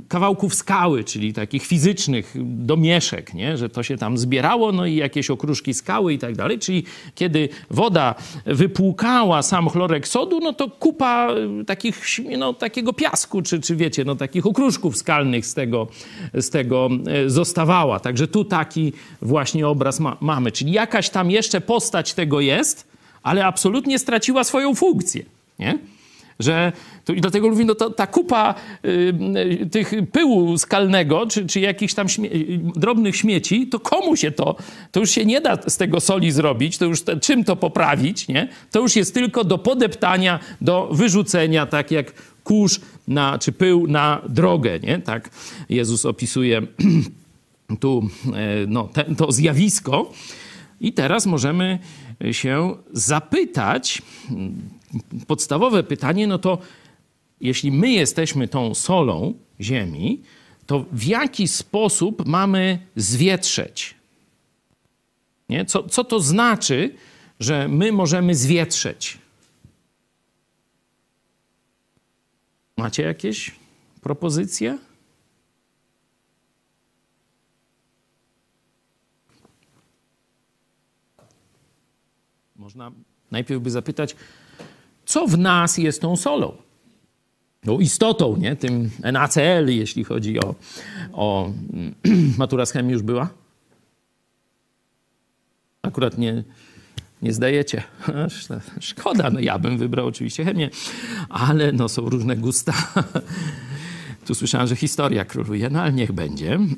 kawałków 0.08 0.54
skały, 0.54 1.04
czyli 1.04 1.32
takich 1.32 1.66
fizycznych 1.66 2.34
domieszek, 2.44 3.34
nie? 3.34 3.56
że 3.56 3.68
to 3.68 3.82
się 3.82 3.96
tam 3.96 4.18
zbierało, 4.18 4.72
no 4.72 4.86
i 4.86 4.96
jakieś 4.96 5.30
okruszki 5.30 5.74
skały 5.74 6.12
i 6.12 6.18
tak 6.18 6.36
dalej. 6.36 6.58
Czyli 6.58 6.84
kiedy 7.14 7.48
woda 7.70 8.14
wypłukała 8.46 9.42
sam 9.42 9.68
chlorek 9.68 10.08
sodu, 10.08 10.40
no 10.40 10.52
to 10.52 10.68
kupa 10.70 11.28
takich, 11.66 12.02
no, 12.38 12.54
takiego 12.54 12.92
piasku, 12.92 13.42
czy, 13.42 13.60
czy 13.60 13.76
wiecie, 13.76 14.04
no, 14.04 14.16
takich 14.16 14.46
okruszków 14.46 14.96
skalnych 14.96 15.46
z 15.46 15.54
tego, 15.54 15.88
z 16.34 16.50
tego 16.50 16.88
zostawała. 17.26 18.00
Także 18.00 18.28
tu 18.28 18.44
taki 18.44 18.92
właśnie 19.22 19.68
obraz 19.68 20.00
ma, 20.00 20.16
mamy. 20.20 20.52
Czyli 20.52 20.72
jakaś 20.82 21.10
tam 21.10 21.30
jeszcze 21.30 21.60
postać 21.60 22.14
tego 22.14 22.40
jest, 22.40 22.86
ale 23.22 23.46
absolutnie 23.46 23.98
straciła 23.98 24.44
swoją 24.44 24.74
funkcję. 24.74 25.24
Nie? 25.58 25.78
Że 26.38 26.72
to, 27.04 27.12
I 27.12 27.20
dlatego 27.20 27.48
mówi, 27.48 27.64
no 27.64 27.74
to, 27.74 27.90
ta 27.90 28.06
kupa 28.06 28.54
y, 28.84 29.68
tych 29.70 29.92
pyłu 30.12 30.58
skalnego, 30.58 31.26
czy, 31.26 31.46
czy 31.46 31.60
jakichś 31.60 31.94
tam 31.94 32.08
śmie 32.08 32.30
drobnych 32.76 33.16
śmieci, 33.16 33.66
to 33.66 33.80
komu 33.80 34.16
się 34.16 34.30
to, 34.30 34.56
to 34.92 35.00
już 35.00 35.10
się 35.10 35.24
nie 35.24 35.40
da 35.40 35.58
z 35.66 35.76
tego 35.76 36.00
soli 36.00 36.32
zrobić, 36.32 36.78
to 36.78 36.84
już 36.84 37.02
te, 37.02 37.20
czym 37.20 37.44
to 37.44 37.56
poprawić, 37.56 38.28
nie? 38.28 38.48
To 38.70 38.80
już 38.80 38.96
jest 38.96 39.14
tylko 39.14 39.44
do 39.44 39.58
podeptania, 39.58 40.40
do 40.60 40.88
wyrzucenia, 40.92 41.66
tak 41.66 41.90
jak 41.90 42.12
kurz 42.44 42.80
na, 43.08 43.38
czy 43.38 43.52
pył 43.52 43.86
na 43.86 44.22
drogę, 44.28 44.80
nie? 44.80 44.98
Tak 44.98 45.30
Jezus 45.68 46.06
opisuje 46.06 46.62
tu 47.80 48.08
e, 48.26 48.66
no, 48.66 48.88
te, 48.92 49.04
to 49.04 49.32
zjawisko. 49.32 50.12
I 50.82 50.92
teraz 50.92 51.26
możemy 51.26 51.78
się 52.32 52.76
zapytać, 52.92 54.02
podstawowe 55.26 55.82
pytanie, 55.82 56.26
no 56.26 56.38
to 56.38 56.58
jeśli 57.40 57.72
my 57.72 57.90
jesteśmy 57.90 58.48
tą 58.48 58.74
solą 58.74 59.34
ziemi, 59.60 60.22
to 60.66 60.84
w 60.92 61.04
jaki 61.04 61.48
sposób 61.48 62.26
mamy 62.26 62.78
zwietrzeć? 62.96 63.94
Nie? 65.48 65.64
Co, 65.64 65.88
co 65.88 66.04
to 66.04 66.20
znaczy, 66.20 66.94
że 67.40 67.68
my 67.68 67.92
możemy 67.92 68.34
zwietrzeć? 68.34 69.18
Macie 72.76 73.02
jakieś 73.02 73.54
propozycje? 74.00 74.78
Można 82.62 82.92
najpierw 83.30 83.62
by 83.62 83.70
zapytać, 83.70 84.16
co 85.06 85.26
w 85.26 85.38
nas 85.38 85.78
jest 85.78 86.00
tą 86.00 86.16
solą? 86.16 86.56
No, 87.64 87.80
istotą, 87.80 88.36
nie? 88.36 88.56
Tym 88.56 88.90
NaCl, 89.12 89.68
jeśli 89.68 90.04
chodzi 90.04 90.40
o, 90.40 90.54
o 91.12 91.50
matura 92.38 92.66
z 92.66 92.72
chemii 92.72 92.92
już 92.92 93.02
była? 93.02 93.28
Akurat 95.82 96.18
nie, 96.18 96.44
nie 97.22 97.32
zdajecie. 97.32 97.82
Szkoda, 98.80 99.30
no 99.30 99.40
ja 99.40 99.58
bym 99.58 99.78
wybrał 99.78 100.06
oczywiście 100.06 100.44
chemię, 100.44 100.70
ale 101.28 101.72
no 101.72 101.88
są 101.88 102.08
różne 102.08 102.36
gusta. 102.36 102.74
Tu 104.26 104.34
słyszałem, 104.34 104.66
że 104.66 104.76
historia 104.76 105.24
króluje, 105.24 105.70
no 105.70 105.82
ale 105.82 105.92
niech 105.92 106.12
będzie. 106.12 106.58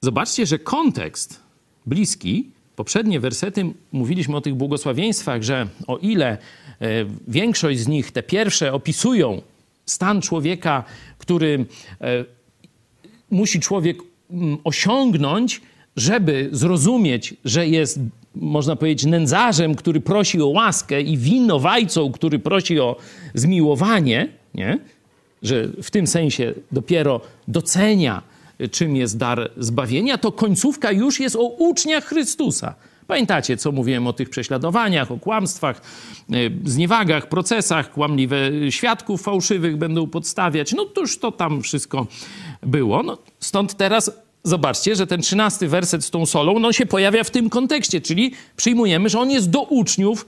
Zobaczcie, 0.00 0.46
że 0.46 0.58
kontekst 0.58 1.47
bliski. 1.88 2.50
Poprzednie 2.76 3.20
wersety 3.20 3.64
mówiliśmy 3.92 4.36
o 4.36 4.40
tych 4.40 4.54
błogosławieństwach, 4.54 5.42
że 5.42 5.66
o 5.86 5.98
ile 5.98 6.28
e, 6.28 6.38
większość 7.28 7.78
z 7.78 7.88
nich, 7.88 8.12
te 8.12 8.22
pierwsze, 8.22 8.72
opisują 8.72 9.42
stan 9.86 10.20
człowieka, 10.20 10.84
który 11.18 11.66
e, 12.00 12.24
musi 13.30 13.60
człowiek 13.60 13.98
mm, 14.30 14.58
osiągnąć, 14.64 15.60
żeby 15.96 16.48
zrozumieć, 16.52 17.34
że 17.44 17.68
jest, 17.68 18.00
można 18.34 18.76
powiedzieć, 18.76 19.06
nędzarzem, 19.06 19.74
który 19.74 20.00
prosi 20.00 20.42
o 20.42 20.46
łaskę 20.46 21.00
i 21.02 21.16
winowajcą, 21.16 22.12
który 22.12 22.38
prosi 22.38 22.80
o 22.80 22.96
zmiłowanie, 23.34 24.28
nie? 24.54 24.78
że 25.42 25.68
w 25.82 25.90
tym 25.90 26.06
sensie 26.06 26.54
dopiero 26.72 27.20
docenia 27.48 28.22
czym 28.70 28.96
jest 28.96 29.16
dar 29.16 29.50
zbawienia, 29.56 30.18
to 30.18 30.32
końcówka 30.32 30.92
już 30.92 31.20
jest 31.20 31.36
o 31.36 31.42
uczniach 31.42 32.04
Chrystusa. 32.04 32.74
Pamiętacie, 33.06 33.56
co 33.56 33.72
mówiłem 33.72 34.06
o 34.06 34.12
tych 34.12 34.30
prześladowaniach, 34.30 35.10
o 35.10 35.18
kłamstwach, 35.18 35.80
e, 36.32 36.34
zniewagach, 36.64 37.28
procesach, 37.28 37.92
kłamliwe 37.92 38.50
świadków 38.70 39.22
fałszywych 39.22 39.76
będą 39.76 40.06
podstawiać. 40.06 40.72
No 40.72 40.84
to 40.84 41.00
już 41.00 41.18
to 41.18 41.32
tam 41.32 41.62
wszystko 41.62 42.06
było. 42.62 43.02
No, 43.02 43.18
stąd 43.40 43.74
teraz 43.74 44.10
zobaczcie, 44.44 44.96
że 44.96 45.06
ten 45.06 45.22
trzynasty 45.22 45.68
werset 45.68 46.04
z 46.04 46.10
tą 46.10 46.26
solą, 46.26 46.58
no 46.58 46.72
się 46.72 46.86
pojawia 46.86 47.24
w 47.24 47.30
tym 47.30 47.50
kontekście, 47.50 48.00
czyli 48.00 48.32
przyjmujemy, 48.56 49.08
że 49.08 49.20
on 49.20 49.30
jest 49.30 49.50
do 49.50 49.62
uczniów 49.62 50.26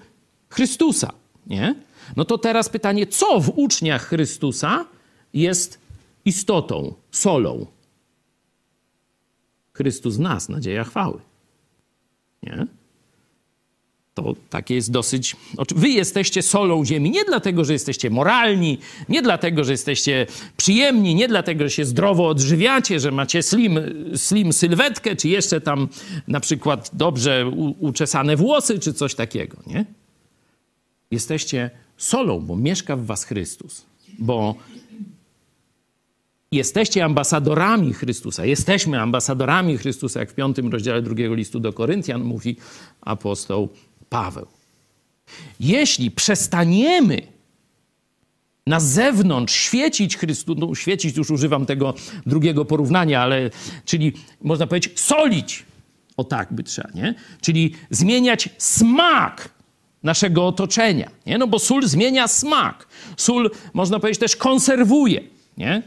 Chrystusa, 0.51 1.13
nie? 1.47 1.75
No 2.17 2.25
to 2.25 2.39
teraz 2.39 2.69
pytanie, 2.69 3.07
co 3.07 3.41
w 3.41 3.53
uczniach 3.57 4.07
Chrystusa 4.07 4.85
jest 5.35 5.79
istotą, 6.25 6.95
solą? 7.11 7.67
Chrystus 9.81 10.19
nas, 10.19 10.49
nadzieja 10.49 10.85
chwały. 10.85 11.21
Nie? 12.43 12.67
To 14.15 14.35
takie 14.51 14.75
jest 14.75 14.91
dosyć. 14.91 15.37
Wy 15.77 15.89
jesteście 15.89 16.43
solą 16.43 16.85
ziemi 16.85 17.11
nie 17.11 17.25
dlatego, 17.25 17.65
że 17.65 17.73
jesteście 17.73 18.11
moralni, 18.11 18.79
nie 19.09 19.23
dlatego, 19.23 19.65
że 19.65 19.73
jesteście 19.73 20.27
przyjemni, 20.57 21.15
nie 21.15 21.29
dlatego, 21.29 21.65
że 21.65 21.71
się 21.71 21.85
zdrowo 21.85 22.29
odżywiacie, 22.29 23.01
że 23.01 23.11
macie 23.11 23.43
slim, 23.43 23.81
slim 24.17 24.53
sylwetkę, 24.53 25.17
czy 25.17 25.29
jeszcze 25.29 25.61
tam 25.61 25.89
na 26.29 26.41
przykład 26.41 26.91
dobrze 26.93 27.47
uczesane 27.81 28.37
włosy, 28.37 28.79
czy 28.79 28.95
coś 28.95 29.15
takiego. 29.15 29.57
Nie? 29.67 29.85
Jesteście 31.11 31.71
solą, 31.97 32.41
bo 32.41 32.57
mieszka 32.57 32.97
w 32.97 33.05
Was 33.05 33.25
Chrystus. 33.25 33.87
Bo 34.19 34.55
Jesteście 36.53 37.05
ambasadorami 37.05 37.93
Chrystusa. 37.93 38.45
Jesteśmy 38.45 39.01
ambasadorami 39.01 39.79
Chrystusa, 39.79 40.21
jak 40.21 40.31
w 40.31 40.35
piątym 40.35 40.73
rozdziale 40.73 41.03
drugiego 41.03 41.35
listu 41.35 41.61
do 41.61 41.73
Koryntian 41.73 42.23
mówi 42.23 42.57
apostoł 43.01 43.69
Paweł. 44.09 44.47
Jeśli 45.61 46.11
przestaniemy 46.11 47.23
na 48.67 48.81
zewnątrz 48.81 49.55
świecić 49.55 50.17
Chrystus, 50.17 50.57
no 50.59 50.75
świecić 50.75 51.17
już 51.17 51.31
używam 51.31 51.67
tego 51.67 51.95
drugiego 52.27 52.65
porównania, 52.65 53.23
ale 53.23 53.51
czyli 53.85 54.13
można 54.43 54.67
powiedzieć 54.67 55.01
solić, 55.01 55.65
o 56.17 56.25
tak 56.25 56.53
by 56.53 56.63
trzeba, 56.63 56.91
nie? 56.95 57.15
Czyli 57.41 57.75
zmieniać 57.91 58.49
smak 58.59 59.49
naszego 60.03 60.47
otoczenia, 60.47 61.11
nie? 61.27 61.39
No 61.39 61.47
bo 61.47 61.59
sól 61.59 61.83
zmienia 61.87 62.29
smak. 62.29 62.89
Sól, 63.17 63.51
można 63.73 64.01
powiedzieć, 64.01 64.21
też 64.21 64.37
konserwuje, 64.37 65.21
nie? 65.59 65.83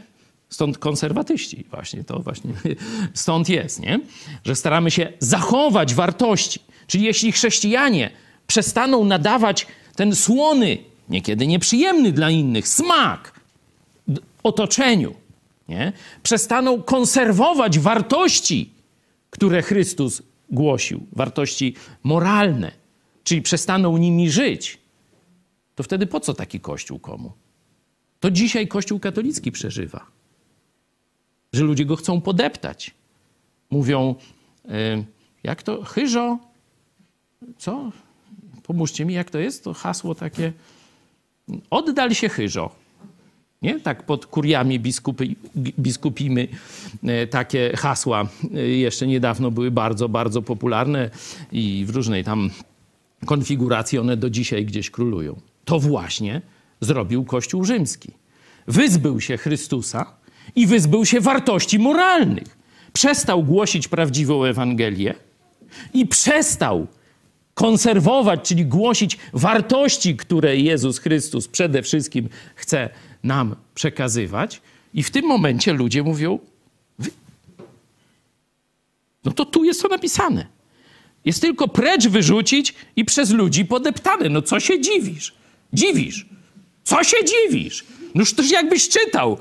Stąd 0.54 0.78
konserwatyści 0.78 1.64
właśnie, 1.70 2.04
to 2.04 2.18
właśnie 2.18 2.52
stąd 3.14 3.48
jest, 3.48 3.80
nie? 3.80 4.00
Że 4.44 4.54
staramy 4.54 4.90
się 4.90 5.12
zachować 5.18 5.94
wartości. 5.94 6.60
Czyli 6.86 7.04
jeśli 7.04 7.32
chrześcijanie 7.32 8.10
przestaną 8.46 9.04
nadawać 9.04 9.66
ten 9.96 10.14
słony, 10.14 10.78
niekiedy 11.08 11.46
nieprzyjemny 11.46 12.12
dla 12.12 12.30
innych, 12.30 12.68
smak 12.68 13.40
otoczeniu, 14.42 15.14
nie? 15.68 15.92
przestaną 16.22 16.82
konserwować 16.82 17.78
wartości, 17.78 18.70
które 19.30 19.62
Chrystus 19.62 20.22
głosił, 20.50 21.06
wartości 21.12 21.74
moralne, 22.02 22.72
czyli 23.24 23.42
przestaną 23.42 23.96
nimi 23.96 24.30
żyć, 24.30 24.78
to 25.74 25.82
wtedy 25.82 26.06
po 26.06 26.20
co 26.20 26.34
taki 26.34 26.60
kościół 26.60 26.98
komu? 26.98 27.32
To 28.20 28.30
dzisiaj 28.30 28.68
Kościół 28.68 29.00
katolicki 29.00 29.52
przeżywa 29.52 30.14
że 31.54 31.64
ludzie 31.64 31.84
go 31.84 31.96
chcą 31.96 32.20
podeptać. 32.20 32.94
Mówią, 33.70 34.14
jak 35.44 35.62
to? 35.62 35.82
Chyżo? 35.84 36.38
Co? 37.58 37.92
Pomóżcie 38.62 39.04
mi, 39.04 39.14
jak 39.14 39.30
to 39.30 39.38
jest? 39.38 39.64
To 39.64 39.74
hasło 39.74 40.14
takie. 40.14 40.52
Oddal 41.70 42.14
się 42.14 42.28
chyżo. 42.28 42.70
Nie? 43.62 43.80
Tak 43.80 44.06
pod 44.06 44.26
kuriami 44.26 44.80
biskupy, 44.80 45.28
biskupimy 45.56 46.48
e, 47.04 47.26
takie 47.26 47.72
hasła 47.76 48.28
e, 48.54 48.60
jeszcze 48.60 49.06
niedawno 49.06 49.50
były 49.50 49.70
bardzo, 49.70 50.08
bardzo 50.08 50.42
popularne 50.42 51.10
i 51.52 51.84
w 51.86 51.90
różnej 51.90 52.24
tam 52.24 52.50
konfiguracji 53.26 53.98
one 53.98 54.16
do 54.16 54.30
dzisiaj 54.30 54.64
gdzieś 54.64 54.90
królują. 54.90 55.40
To 55.64 55.80
właśnie 55.80 56.42
zrobił 56.80 57.24
Kościół 57.24 57.64
rzymski. 57.64 58.12
Wyzbył 58.66 59.20
się 59.20 59.36
Chrystusa 59.36 60.06
i 60.56 60.66
wyzbył 60.66 61.06
się 61.06 61.20
wartości 61.20 61.78
moralnych. 61.78 62.56
Przestał 62.92 63.42
głosić 63.42 63.88
prawdziwą 63.88 64.44
Ewangelię 64.44 65.14
i 65.94 66.06
przestał 66.06 66.86
konserwować, 67.54 68.48
czyli 68.48 68.66
głosić 68.66 69.18
wartości, 69.32 70.16
które 70.16 70.56
Jezus 70.56 70.98
Chrystus 70.98 71.48
przede 71.48 71.82
wszystkim 71.82 72.28
chce 72.54 72.88
nam 73.22 73.56
przekazywać. 73.74 74.60
I 74.94 75.02
w 75.02 75.10
tym 75.10 75.26
momencie 75.26 75.72
ludzie 75.72 76.02
mówią: 76.02 76.38
No 79.24 79.32
to 79.32 79.44
tu 79.44 79.64
jest 79.64 79.82
to 79.82 79.88
napisane. 79.88 80.46
Jest 81.24 81.40
tylko 81.40 81.68
precz 81.68 82.08
wyrzucić 82.08 82.74
i 82.96 83.04
przez 83.04 83.30
ludzi 83.30 83.64
podeptane. 83.64 84.28
No 84.28 84.42
co 84.42 84.60
się 84.60 84.80
dziwisz? 84.80 85.34
Dziwisz. 85.72 86.26
Co 86.84 87.04
się 87.04 87.16
dziwisz? 87.24 87.84
Noż 88.14 88.32
też 88.32 88.50
jakbyś 88.50 88.88
czytał. 88.88 89.38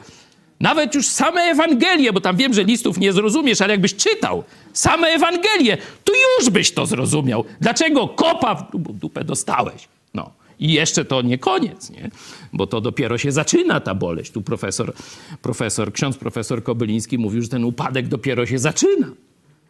Nawet 0.64 0.96
już 0.96 1.08
same 1.08 1.42
Ewangelie, 1.42 2.14
bo 2.14 2.22
tam 2.22 2.38
wiem, 2.38 2.54
że 2.54 2.64
listów 2.64 2.98
nie 2.98 3.14
zrozumiesz, 3.14 3.62
ale 3.62 3.74
jakbyś 3.74 3.96
czytał 3.96 4.44
same 4.74 5.08
Ewangelie, 5.08 5.78
to 6.04 6.14
już 6.40 6.50
byś 6.50 6.72
to 6.72 6.86
zrozumiał. 6.86 7.46
Dlaczego 7.62 8.08
kopa 8.08 8.56
w 8.56 8.94
dupę 8.94 9.24
dostałeś? 9.24 9.88
No. 10.14 10.32
I 10.60 10.74
jeszcze 10.74 11.06
to 11.06 11.22
nie 11.22 11.38
koniec, 11.38 11.90
nie? 11.90 12.10
bo 12.54 12.68
to 12.68 12.82
dopiero 12.82 13.18
się 13.18 13.32
zaczyna 13.32 13.80
ta 13.80 13.96
boleść. 13.96 14.32
Tu 14.32 14.42
profesor, 14.42 14.94
profesor, 15.42 15.94
ksiądz 15.94 16.18
profesor 16.18 16.64
Kobyliński 16.64 17.18
mówił, 17.18 17.42
że 17.42 17.48
ten 17.48 17.64
upadek 17.64 18.08
dopiero 18.08 18.46
się 18.46 18.60
zaczyna. 18.60 19.08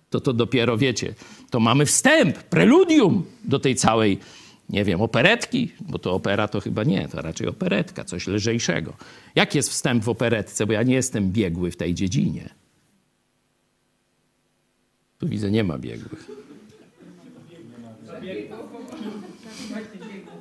To 0.10 0.22
to 0.22 0.34
dopiero, 0.34 0.78
wiecie, 0.78 1.14
to 1.50 1.60
mamy 1.60 1.86
wstęp, 1.86 2.38
preludium 2.38 3.24
do 3.44 3.60
tej 3.60 3.76
całej, 3.76 4.20
nie 4.74 4.84
wiem, 4.84 5.02
operetki, 5.02 5.72
bo 5.80 6.00
to 6.00 6.14
opera 6.14 6.48
to 6.48 6.62
chyba 6.62 6.84
nie, 6.84 7.08
to 7.08 7.22
raczej 7.22 7.48
operetka, 7.48 8.04
coś 8.04 8.28
lżejszego. 8.28 8.94
Jak 9.36 9.56
jest 9.56 9.70
wstęp 9.70 10.04
w 10.04 10.10
operetce, 10.10 10.66
bo 10.66 10.74
ja 10.74 10.84
nie 10.84 10.96
jestem 10.96 11.32
biegły 11.32 11.72
w 11.72 11.78
tej 11.78 11.94
dziedzinie. 11.94 12.50
Tu 15.20 15.28
widzę, 15.28 15.52
nie 15.52 15.64
ma 15.64 15.78
biegłych. 15.78 16.28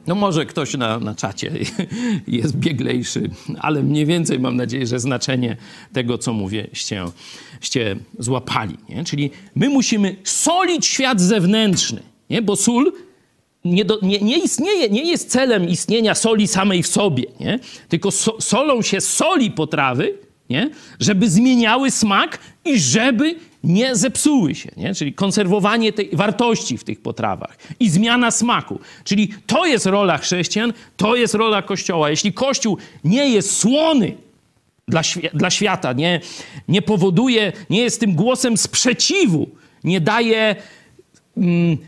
No 0.06 0.14
może 0.14 0.46
ktoś 0.46 0.74
na, 0.74 0.98
na 0.98 1.14
czacie 1.14 1.52
jest 2.28 2.56
bieglejszy, 2.56 3.30
ale 3.58 3.82
mniej 3.82 4.06
więcej 4.06 4.40
mam 4.40 4.56
nadzieję, 4.56 4.86
że 4.86 5.00
znaczenie 5.00 5.56
tego, 5.92 6.18
co 6.18 6.32
mówię, 6.32 6.68
ście, 6.72 7.04
ście 7.60 7.96
złapali. 8.18 8.76
Nie? 8.88 9.04
Czyli 9.04 9.30
my 9.54 9.68
musimy 9.68 10.16
solić 10.24 10.86
świat 10.86 11.20
zewnętrzny, 11.20 12.02
nie? 12.30 12.42
bo 12.42 12.56
sól 12.56 12.92
nie, 13.64 13.84
do, 13.84 13.98
nie, 14.02 14.20
nie, 14.20 14.38
istnieje, 14.38 14.88
nie 14.88 15.10
jest 15.10 15.30
celem 15.30 15.68
istnienia 15.68 16.14
soli 16.14 16.48
samej 16.48 16.82
w 16.82 16.86
sobie, 16.86 17.24
nie? 17.40 17.58
tylko 17.88 18.10
so, 18.10 18.40
solą 18.40 18.82
się 18.82 19.00
soli 19.00 19.50
potrawy, 19.50 20.18
nie? 20.50 20.70
żeby 21.00 21.30
zmieniały 21.30 21.90
smak 21.90 22.38
i 22.64 22.80
żeby 22.80 23.36
nie 23.64 23.96
zepsuły 23.96 24.54
się, 24.54 24.70
nie? 24.76 24.94
czyli 24.94 25.12
konserwowanie 25.12 25.92
tej 25.92 26.10
wartości 26.12 26.78
w 26.78 26.84
tych 26.84 27.00
potrawach 27.00 27.58
i 27.80 27.90
zmiana 27.90 28.30
smaku. 28.30 28.80
Czyli 29.04 29.34
to 29.46 29.66
jest 29.66 29.86
rola 29.86 30.18
chrześcijan, 30.18 30.72
to 30.96 31.16
jest 31.16 31.34
rola 31.34 31.62
Kościoła. 31.62 32.10
Jeśli 32.10 32.32
Kościół 32.32 32.78
nie 33.04 33.28
jest 33.28 33.58
słony 33.58 34.16
dla, 34.88 35.02
dla 35.34 35.50
świata, 35.50 35.92
nie, 35.92 36.20
nie 36.68 36.82
powoduje, 36.82 37.52
nie 37.70 37.80
jest 37.80 38.00
tym 38.00 38.14
głosem 38.14 38.56
sprzeciwu, 38.56 39.48
nie 39.84 40.00
daje 40.00 40.56
mm, 41.36 41.78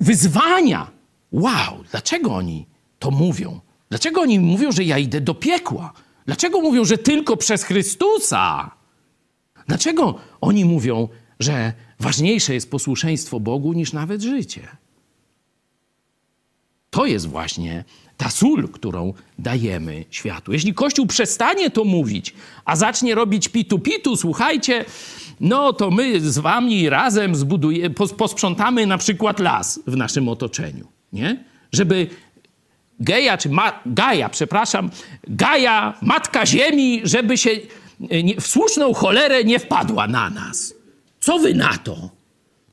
wyzwania. 0.00 0.95
Wow, 1.32 1.84
dlaczego 1.90 2.34
oni 2.34 2.66
to 2.98 3.10
mówią? 3.10 3.60
Dlaczego 3.88 4.20
oni 4.20 4.40
mówią, 4.40 4.72
że 4.72 4.84
ja 4.84 4.98
idę 4.98 5.20
do 5.20 5.34
piekła? 5.34 5.92
Dlaczego 6.26 6.60
mówią, 6.60 6.84
że 6.84 6.98
tylko 6.98 7.36
przez 7.36 7.64
Chrystusa? 7.64 8.70
Dlaczego 9.66 10.14
oni 10.40 10.64
mówią, 10.64 11.08
że 11.40 11.72
ważniejsze 12.00 12.54
jest 12.54 12.70
posłuszeństwo 12.70 13.40
Bogu 13.40 13.72
niż 13.72 13.92
nawet 13.92 14.22
życie? 14.22 14.68
To 16.90 17.06
jest 17.06 17.26
właśnie 17.26 17.84
ta 18.16 18.30
sól, 18.30 18.68
którą 18.68 19.14
dajemy 19.38 20.04
światu. 20.10 20.52
Jeśli 20.52 20.74
Kościół 20.74 21.06
przestanie 21.06 21.70
to 21.70 21.84
mówić, 21.84 22.34
a 22.64 22.76
zacznie 22.76 23.14
robić 23.14 23.48
pitu-pitu, 23.48 24.16
słuchajcie, 24.16 24.84
no 25.40 25.72
to 25.72 25.90
my 25.90 26.20
z 26.20 26.38
wami 26.38 26.88
razem 26.88 27.36
zbudujemy, 27.36 27.94
posprzątamy 27.94 28.86
na 28.86 28.98
przykład 28.98 29.40
las 29.40 29.80
w 29.86 29.96
naszym 29.96 30.28
otoczeniu, 30.28 30.86
nie? 31.16 31.44
Żeby 31.72 32.06
Geja, 33.00 33.38
czy 33.38 33.48
Ma 33.48 33.80
Gaja, 33.86 34.28
przepraszam, 34.28 34.90
Gaja, 35.28 35.94
Matka 36.02 36.46
Ziemi, 36.46 37.00
żeby 37.04 37.38
się 37.38 37.50
w 38.40 38.46
słuszną 38.46 38.94
cholerę 38.94 39.44
nie 39.44 39.58
wpadła 39.58 40.06
na 40.06 40.30
nas. 40.30 40.74
Co 41.20 41.38
wy 41.38 41.54
na 41.54 41.78
to? 41.78 42.10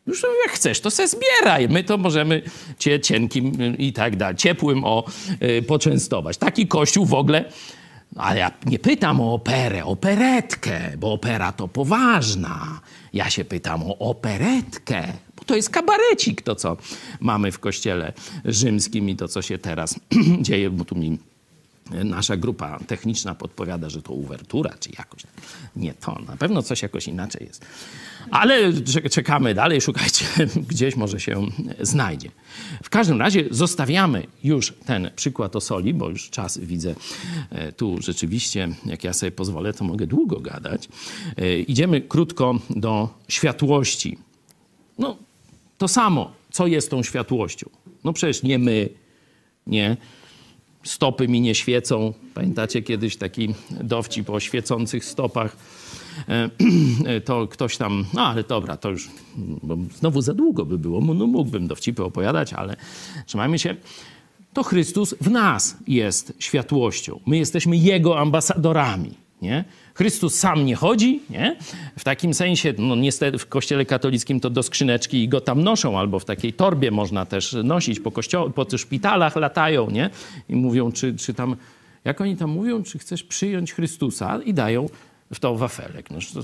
Już 0.07 0.25
jak 0.45 0.51
chcesz, 0.51 0.79
to 0.79 0.91
se 0.91 1.07
zbieraj. 1.07 1.69
My 1.69 1.83
to 1.83 1.97
możemy 1.97 2.41
cię 2.79 2.99
cienkim 2.99 3.77
i 3.77 3.93
tak 3.93 4.15
dalej, 4.15 4.35
ciepłym 4.35 4.83
o 4.83 5.05
y, 5.43 5.61
poczęstować. 5.61 6.37
Taki 6.37 6.67
kościół 6.67 7.05
w 7.05 7.13
ogóle, 7.13 7.45
ale 8.15 8.39
ja 8.39 8.51
nie 8.65 8.79
pytam 8.79 9.21
o 9.21 9.33
operę, 9.33 9.85
operetkę, 9.85 10.79
bo 10.97 11.13
opera 11.13 11.51
to 11.51 11.67
poważna. 11.67 12.81
Ja 13.13 13.29
się 13.29 13.45
pytam 13.45 13.83
o 13.83 13.97
operetkę, 13.97 15.03
to 15.45 15.55
jest 15.55 15.69
kabarecik, 15.69 16.41
to 16.41 16.55
co 16.55 16.77
mamy 17.19 17.51
w 17.51 17.59
kościele 17.59 18.13
rzymskim 18.45 19.09
i 19.09 19.15
to, 19.15 19.27
co 19.27 19.41
się 19.41 19.57
teraz 19.57 19.99
dzieje, 20.41 20.69
bo 20.69 20.85
tu 20.85 20.95
mi 20.95 21.17
nasza 21.91 22.37
grupa 22.37 22.79
techniczna 22.87 23.35
podpowiada, 23.35 23.89
że 23.89 24.01
to 24.01 24.13
uwertura, 24.13 24.73
czy 24.79 24.89
jakoś. 24.97 25.23
Nie 25.75 25.93
to, 25.93 26.19
na 26.27 26.37
pewno 26.37 26.63
coś 26.63 26.81
jakoś 26.81 27.07
inaczej 27.07 27.47
jest. 27.47 27.65
Ale 28.31 28.73
czekamy 29.11 29.53
dalej, 29.53 29.81
szukajcie, 29.81 30.25
gdzieś 30.71 30.95
może 30.95 31.19
się 31.19 31.47
znajdzie. 31.81 32.29
W 32.83 32.89
każdym 32.89 33.19
razie 33.19 33.45
zostawiamy 33.51 34.27
już 34.43 34.73
ten 34.85 35.11
przykład 35.15 35.55
o 35.55 35.61
soli, 35.61 35.93
bo 35.93 36.09
już 36.09 36.29
czas 36.29 36.57
widzę 36.57 36.95
e, 37.49 37.71
tu 37.71 38.01
rzeczywiście, 38.01 38.69
jak 38.85 39.03
ja 39.03 39.13
sobie 39.13 39.31
pozwolę, 39.31 39.73
to 39.73 39.83
mogę 39.83 40.07
długo 40.07 40.39
gadać. 40.39 40.89
E, 41.37 41.59
idziemy 41.59 42.01
krótko 42.01 42.59
do 42.69 43.09
światłości. 43.27 44.17
No, 44.99 45.17
to 45.83 45.87
samo, 45.87 46.31
co 46.51 46.67
jest 46.67 46.89
tą 46.89 47.03
światłością. 47.03 47.69
No 48.03 48.13
przecież 48.13 48.43
nie 48.43 48.59
my, 48.59 48.89
nie 49.67 49.97
stopy 50.83 51.27
mi 51.27 51.41
nie 51.41 51.55
świecą. 51.55 52.13
Pamiętacie 52.33 52.81
kiedyś 52.81 53.15
taki 53.17 53.53
dowcip 53.71 54.29
o 54.29 54.39
świecących 54.39 55.05
stopach? 55.05 55.57
E, 56.27 57.21
to 57.27 57.47
ktoś 57.47 57.77
tam, 57.77 58.05
no 58.13 58.21
ale 58.21 58.43
dobra, 58.43 58.77
to 58.77 58.89
już 58.89 59.09
bo 59.63 59.77
znowu 59.95 60.21
za 60.21 60.33
długo 60.33 60.65
by 60.65 60.77
było. 60.77 61.01
No 61.01 61.27
mógłbym 61.27 61.67
dowcipy 61.67 62.03
opowiadać, 62.03 62.53
ale 62.53 62.75
trzymajmy 63.25 63.59
się. 63.59 63.75
To 64.53 64.63
Chrystus 64.63 65.15
w 65.21 65.29
nas 65.29 65.77
jest 65.87 66.33
światłością. 66.39 67.19
My 67.25 67.37
jesteśmy 67.37 67.77
Jego 67.77 68.19
ambasadorami. 68.19 69.13
Nie? 69.41 69.63
Chrystus 69.93 70.39
sam 70.39 70.65
nie 70.65 70.75
chodzi, 70.75 71.19
nie? 71.29 71.55
W 71.97 72.03
takim 72.03 72.33
sensie, 72.33 72.73
no 72.77 72.95
niestety 72.95 73.37
w 73.37 73.47
kościele 73.47 73.85
katolickim 73.85 74.39
to 74.39 74.49
do 74.49 74.63
skrzyneczki 74.63 75.29
go 75.29 75.41
tam 75.41 75.63
noszą, 75.63 75.99
albo 75.99 76.19
w 76.19 76.25
takiej 76.25 76.53
torbie 76.53 76.91
można 76.91 77.25
też 77.25 77.55
nosić, 77.63 77.99
po, 77.99 78.11
kościoł, 78.11 78.51
po 78.51 78.77
szpitalach 78.77 79.35
latają, 79.35 79.89
nie? 79.89 80.09
I 80.49 80.55
mówią, 80.55 80.91
czy, 80.91 81.15
czy 81.15 81.33
tam, 81.33 81.55
jak 82.05 82.21
oni 82.21 82.37
tam 82.37 82.49
mówią, 82.49 82.83
czy 82.83 82.99
chcesz 82.99 83.23
przyjąć 83.23 83.73
Chrystusa 83.73 84.39
i 84.45 84.53
dają 84.53 84.89
w 85.33 85.39
to 85.39 85.55
wafelek. 85.55 86.11
No, 86.11 86.17
to, 86.33 86.41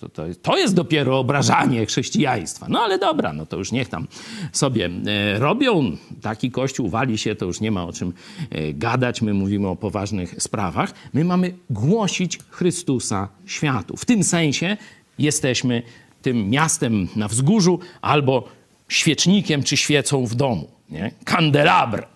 to, 0.00 0.08
to, 0.08 0.34
to, 0.42 0.56
jest 0.56 0.74
dopiero 0.74 1.18
obrażanie 1.18 1.86
chrześcijaństwa. 1.86 2.66
No 2.68 2.80
ale 2.80 2.98
dobra, 2.98 3.32
no 3.32 3.46
to 3.46 3.56
już 3.56 3.72
niech 3.72 3.88
tam 3.88 4.06
sobie 4.52 4.90
e, 5.06 5.38
robią. 5.38 5.96
Taki 6.22 6.50
kościół 6.50 6.88
wali 6.88 7.18
się, 7.18 7.34
to 7.34 7.46
już 7.46 7.60
nie 7.60 7.70
ma 7.70 7.84
o 7.84 7.92
czym 7.92 8.12
e, 8.50 8.72
gadać. 8.72 9.22
My 9.22 9.34
mówimy 9.34 9.68
o 9.68 9.76
poważnych 9.76 10.42
sprawach. 10.42 10.92
My 11.12 11.24
mamy 11.24 11.54
głosić 11.70 12.38
Chrystusa 12.50 13.28
światu. 13.46 13.96
W 13.96 14.04
tym 14.04 14.24
sensie 14.24 14.76
jesteśmy 15.18 15.82
tym 16.22 16.50
miastem 16.50 17.08
na 17.16 17.28
wzgórzu 17.28 17.78
albo 18.02 18.48
świecznikiem 18.88 19.62
czy 19.62 19.76
świecą 19.76 20.26
w 20.26 20.34
domu. 20.34 20.68
Nie? 20.90 21.10
Kandelabr. 21.24 22.06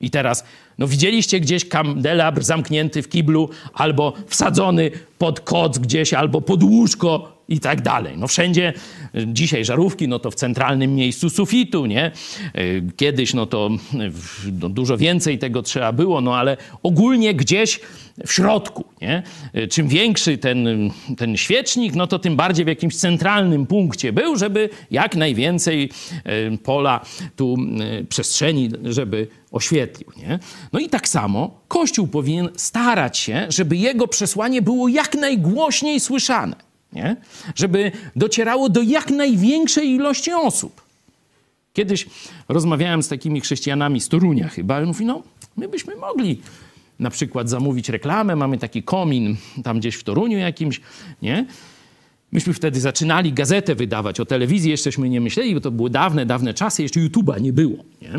I 0.00 0.10
teraz 0.10 0.44
no 0.80 0.86
widzieliście 0.86 1.40
gdzieś 1.40 1.68
kandelabr 1.68 2.42
zamknięty 2.42 3.02
w 3.02 3.08
kiblu 3.08 3.48
albo 3.74 4.12
wsadzony 4.26 4.90
pod 5.18 5.40
koc 5.40 5.78
gdzieś 5.78 6.14
albo 6.14 6.40
pod 6.40 6.62
łóżko 6.62 7.39
i 7.50 7.60
tak 7.60 7.80
dalej. 7.80 8.14
No 8.18 8.26
wszędzie 8.26 8.72
dzisiaj 9.26 9.64
żarówki, 9.64 10.08
no 10.08 10.18
to 10.18 10.30
w 10.30 10.34
centralnym 10.34 10.94
miejscu 10.94 11.30
sufitu, 11.30 11.86
nie? 11.86 12.10
Kiedyś 12.96 13.34
no 13.34 13.46
to 13.46 13.70
no 14.60 14.68
dużo 14.68 14.96
więcej 14.96 15.38
tego 15.38 15.62
trzeba 15.62 15.92
było, 15.92 16.20
no 16.20 16.36
ale 16.36 16.56
ogólnie 16.82 17.34
gdzieś 17.34 17.80
w 18.26 18.32
środku, 18.32 18.84
nie? 19.02 19.22
Czym 19.70 19.88
większy 19.88 20.38
ten, 20.38 20.90
ten 21.16 21.36
świecznik, 21.36 21.94
no 21.94 22.06
to 22.06 22.18
tym 22.18 22.36
bardziej 22.36 22.64
w 22.64 22.68
jakimś 22.68 22.96
centralnym 22.96 23.66
punkcie 23.66 24.12
był, 24.12 24.36
żeby 24.36 24.68
jak 24.90 25.16
najwięcej 25.16 25.90
pola 26.62 27.00
tu 27.36 27.56
przestrzeni, 28.08 28.70
żeby 28.84 29.26
oświetlił, 29.52 30.12
nie? 30.16 30.38
No 30.72 30.80
i 30.80 30.88
tak 30.88 31.08
samo 31.08 31.60
Kościół 31.68 32.06
powinien 32.06 32.48
starać 32.56 33.18
się, 33.18 33.46
żeby 33.48 33.76
jego 33.76 34.08
przesłanie 34.08 34.62
było 34.62 34.88
jak 34.88 35.14
najgłośniej 35.14 36.00
słyszane 36.00 36.69
nie? 36.92 37.16
żeby 37.54 37.92
docierało 38.16 38.68
do 38.68 38.82
jak 38.82 39.10
największej 39.10 39.88
ilości 39.88 40.32
osób. 40.32 40.82
Kiedyś 41.72 42.06
rozmawiałem 42.48 43.02
z 43.02 43.08
takimi 43.08 43.40
chrześcijanami 43.40 44.00
z 44.00 44.08
Torunia 44.08 44.48
chyba 44.48 44.82
i 44.82 44.86
mówi, 44.86 45.04
no 45.04 45.22
my 45.56 45.68
byśmy 45.68 45.96
mogli 45.96 46.40
na 46.98 47.10
przykład 47.10 47.48
zamówić 47.48 47.88
reklamę, 47.88 48.36
mamy 48.36 48.58
taki 48.58 48.82
komin 48.82 49.36
tam 49.64 49.78
gdzieś 49.78 49.94
w 49.94 50.04
Toruniu 50.04 50.38
jakimś, 50.38 50.80
nie? 51.22 51.46
Myśmy 52.32 52.52
wtedy 52.52 52.80
zaczynali 52.80 53.32
gazetę 53.32 53.74
wydawać, 53.74 54.20
o 54.20 54.26
telewizji 54.26 54.70
jeszcześmy 54.70 55.08
nie 55.08 55.20
myśleli, 55.20 55.54
bo 55.54 55.60
to 55.60 55.70
były 55.70 55.90
dawne, 55.90 56.26
dawne 56.26 56.54
czasy, 56.54 56.82
jeszcze 56.82 57.00
YouTube'a 57.00 57.40
nie 57.40 57.52
było, 57.52 57.76
nie? 58.02 58.10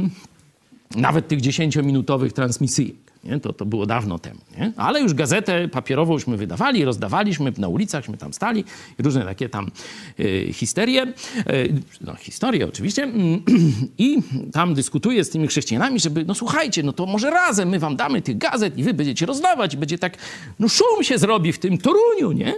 Nawet 0.96 1.28
tych 1.28 1.42
dziesięciominutowych 1.42 2.34
transmisyjek. 2.34 3.11
Nie? 3.24 3.40
To, 3.40 3.54
to 3.54 3.66
było 3.66 3.86
dawno 3.86 4.20
temu. 4.20 4.40
Nie? 4.58 4.74
Ale 4.78 5.02
już 5.02 5.14
gazetę 5.14 5.68
papierowąśmy 5.68 6.38
wydawali, 6.38 6.86
rozdawaliśmy 6.86 7.54
na 7.58 7.68
ulicach, 7.68 8.10
my 8.10 8.18
tam 8.18 8.34
stali 8.34 8.64
i 9.00 9.04
różne 9.04 9.26
takie 9.26 9.50
tam 9.50 9.72
y, 10.20 10.50
histerie, 10.54 11.04
y, 11.50 11.74
no 12.02 12.16
historie 12.16 12.68
oczywiście 12.68 13.12
i 13.98 14.18
tam 14.54 14.74
dyskutuję 14.74 15.24
z 15.24 15.30
tymi 15.30 15.48
chrześcijanami, 15.48 16.00
żeby 16.00 16.26
no 16.26 16.36
słuchajcie, 16.36 16.84
no 16.84 16.94
to 16.94 17.06
może 17.06 17.30
razem 17.30 17.70
my 17.70 17.80
wam 17.80 17.96
damy 17.96 18.22
tych 18.22 18.38
gazet 18.38 18.78
i 18.78 18.84
wy 18.84 18.94
będziecie 18.94 19.26
rozdawać 19.26 19.76
będzie 19.76 19.98
tak, 19.98 20.18
no 20.60 20.70
szum 20.70 21.04
się 21.04 21.18
zrobi 21.18 21.54
w 21.54 21.60
tym 21.60 21.78
Toruniu, 21.78 22.32
nie? 22.32 22.54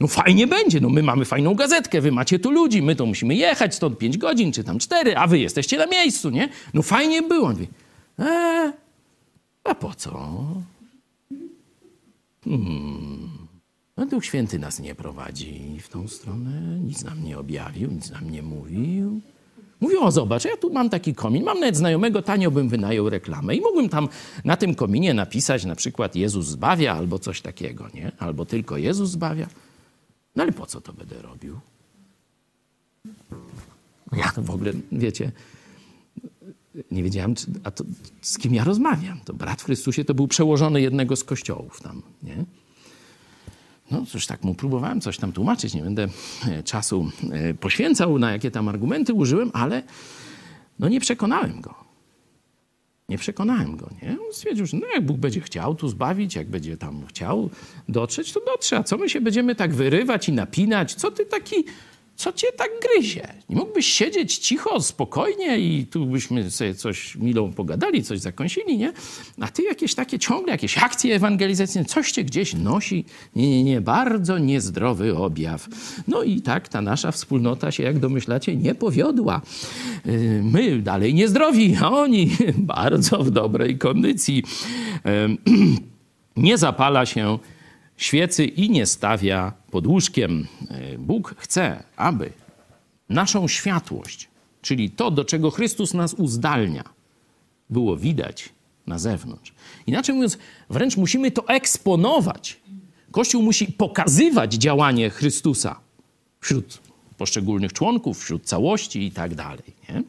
No 0.00 0.08
fajnie 0.08 0.46
będzie, 0.46 0.80
no 0.80 0.88
my 0.88 1.02
mamy 1.02 1.24
fajną 1.24 1.54
gazetkę, 1.54 2.00
wy 2.00 2.12
macie 2.12 2.38
tu 2.38 2.50
ludzi, 2.50 2.82
my 2.82 2.96
to 2.96 3.06
musimy 3.06 3.34
jechać 3.34 3.74
stąd 3.74 3.98
5 3.98 4.18
godzin 4.18 4.52
czy 4.52 4.64
tam 4.64 4.78
4, 4.78 5.16
a 5.16 5.26
wy 5.26 5.38
jesteście 5.38 5.78
na 5.78 5.86
miejscu, 5.86 6.30
nie? 6.30 6.48
No 6.74 6.82
fajnie 6.82 7.22
było. 7.22 7.46
On 7.46 7.52
mówi, 7.52 7.68
eee, 8.18 8.72
a 9.64 9.74
po 9.74 9.94
co? 9.94 10.38
Hmm. 12.44 13.30
No 13.96 14.06
Duch 14.06 14.24
Święty 14.24 14.58
nas 14.58 14.80
nie 14.80 14.94
prowadzi 14.94 15.80
w 15.80 15.88
tą 15.88 16.08
stronę, 16.08 16.78
nic 16.80 17.04
nam 17.04 17.24
nie 17.24 17.38
objawił, 17.38 17.90
nic 17.90 18.10
nam 18.10 18.30
nie 18.30 18.42
mówił. 18.42 19.20
Mówił, 19.80 20.04
o 20.04 20.10
zobacz, 20.10 20.44
ja 20.44 20.56
tu 20.56 20.72
mam 20.72 20.90
taki 20.90 21.14
komin, 21.14 21.44
mam 21.44 21.60
nawet 21.60 21.76
znajomego, 21.76 22.22
tanio 22.22 22.50
bym 22.50 22.68
wynajął 22.68 23.10
reklamę 23.10 23.54
i 23.54 23.60
mógłbym 23.60 23.88
tam 23.88 24.08
na 24.44 24.56
tym 24.56 24.74
kominie 24.74 25.14
napisać 25.14 25.64
na 25.64 25.74
przykład 25.74 26.16
Jezus 26.16 26.46
zbawia 26.46 26.94
albo 26.94 27.18
coś 27.18 27.40
takiego, 27.40 27.88
nie? 27.94 28.12
Albo 28.18 28.44
tylko 28.44 28.76
Jezus 28.76 29.10
zbawia. 29.10 29.46
No 30.36 30.42
ale 30.42 30.52
po 30.52 30.66
co 30.66 30.80
to 30.80 30.92
będę 30.92 31.22
robił? 31.22 31.60
Ja 34.12 34.32
w 34.36 34.50
ogóle, 34.50 34.72
wiecie, 34.92 35.32
nie 36.90 37.02
wiedziałem, 37.02 37.34
czy, 37.34 37.46
a 37.64 37.70
to, 37.70 37.84
z 38.20 38.38
kim 38.38 38.54
ja 38.54 38.64
rozmawiam. 38.64 39.20
To 39.24 39.34
brat 39.34 39.62
w 39.62 39.64
Chrystusie 39.64 40.04
to 40.04 40.14
był 40.14 40.28
przełożony 40.28 40.80
jednego 40.80 41.16
z 41.16 41.24
kościołów 41.24 41.80
tam, 41.80 42.02
nie? 42.22 42.44
No 43.90 44.06
cóż, 44.06 44.26
tak 44.26 44.44
mu 44.44 44.54
próbowałem 44.54 45.00
coś 45.00 45.18
tam 45.18 45.32
tłumaczyć, 45.32 45.74
nie 45.74 45.82
będę 45.82 46.08
e, 46.48 46.62
czasu 46.62 47.10
e, 47.30 47.54
poświęcał, 47.54 48.18
na 48.18 48.32
jakie 48.32 48.50
tam 48.50 48.68
argumenty 48.68 49.14
użyłem, 49.14 49.50
ale 49.54 49.82
no 50.78 50.88
nie 50.88 51.00
przekonałem 51.00 51.60
go. 51.60 51.74
Nie 53.08 53.18
przekonałem 53.18 53.76
go, 53.76 53.90
nie? 54.02 54.10
On 54.10 54.32
stwierdził, 54.32 54.66
że 54.66 54.76
no 54.76 54.86
jak 54.94 55.06
Bóg 55.06 55.16
będzie 55.16 55.40
chciał 55.40 55.74
tu 55.74 55.88
zbawić, 55.88 56.34
jak 56.34 56.50
będzie 56.50 56.76
tam 56.76 57.06
chciał 57.06 57.50
dotrzeć, 57.88 58.32
to 58.32 58.40
dotrze. 58.46 58.78
A 58.78 58.82
co 58.82 58.98
my 58.98 59.08
się 59.08 59.20
będziemy 59.20 59.54
tak 59.54 59.74
wyrywać 59.74 60.28
i 60.28 60.32
napinać? 60.32 60.94
Co 60.94 61.10
ty 61.10 61.26
taki 61.26 61.64
co 62.16 62.32
cię 62.32 62.46
tak 62.56 62.70
gryzie? 62.82 63.28
Nie 63.48 63.56
mógłbyś 63.56 63.86
siedzieć 63.86 64.38
cicho, 64.38 64.80
spokojnie 64.80 65.58
i 65.58 65.86
tu 65.86 66.06
byśmy 66.06 66.50
sobie 66.50 66.74
coś 66.74 67.16
milą 67.16 67.52
pogadali, 67.52 68.02
coś 68.02 68.18
zakąsili, 68.18 68.78
nie? 68.78 68.92
A 69.40 69.48
ty 69.48 69.62
jakieś 69.62 69.94
takie 69.94 70.18
ciągle, 70.18 70.52
jakieś 70.52 70.78
akcje 70.78 71.14
ewangelizacyjne, 71.14 71.84
coś 71.84 72.12
cię 72.12 72.24
gdzieś 72.24 72.54
nosi. 72.54 73.04
Nie, 73.36 73.50
nie, 73.50 73.64
nie, 73.64 73.80
bardzo 73.80 74.38
niezdrowy 74.38 75.16
objaw. 75.16 75.68
No 76.08 76.22
i 76.22 76.40
tak 76.40 76.68
ta 76.68 76.82
nasza 76.82 77.12
wspólnota 77.12 77.70
się, 77.70 77.82
jak 77.82 77.98
domyślacie, 77.98 78.56
nie 78.56 78.74
powiodła. 78.74 79.40
Y, 80.06 80.42
my 80.44 80.82
dalej 80.82 81.14
niezdrowi, 81.14 81.76
a 81.82 81.90
oni 81.90 82.30
bardzo 82.56 83.18
w 83.18 83.30
dobrej 83.30 83.78
kondycji. 83.78 84.42
Nie 86.36 86.58
zapala 86.58 87.06
się 87.06 87.38
świecy 88.02 88.44
i 88.44 88.70
nie 88.70 88.86
stawia 88.86 89.52
pod 89.70 89.86
łóżkiem. 89.86 90.46
E, 90.70 90.98
Bóg 90.98 91.34
chce, 91.38 91.82
aby 91.96 92.32
naszą 93.08 93.48
światłość, 93.48 94.28
czyli 94.62 94.90
to, 94.90 95.10
do 95.10 95.24
czego 95.24 95.50
Chrystus 95.50 95.94
nas 95.94 96.14
uzdalnia, 96.14 96.84
było 97.70 97.96
widać 97.96 98.48
na 98.86 98.98
zewnątrz. 98.98 99.52
Inaczej 99.86 100.14
mówiąc, 100.14 100.38
wręcz 100.70 100.96
musimy 100.96 101.30
to 101.30 101.48
eksponować. 101.48 102.60
Kościół 103.10 103.42
musi 103.42 103.66
pokazywać 103.66 104.54
działanie 104.54 105.10
Chrystusa 105.10 105.80
wśród 106.40 106.80
poszczególnych 107.16 107.72
członków, 107.72 108.18
wśród 108.18 108.44
całości 108.44 109.06
i 109.06 109.10
tak 109.10 109.34
dalej. 109.34 109.76
Nie? 109.88 110.02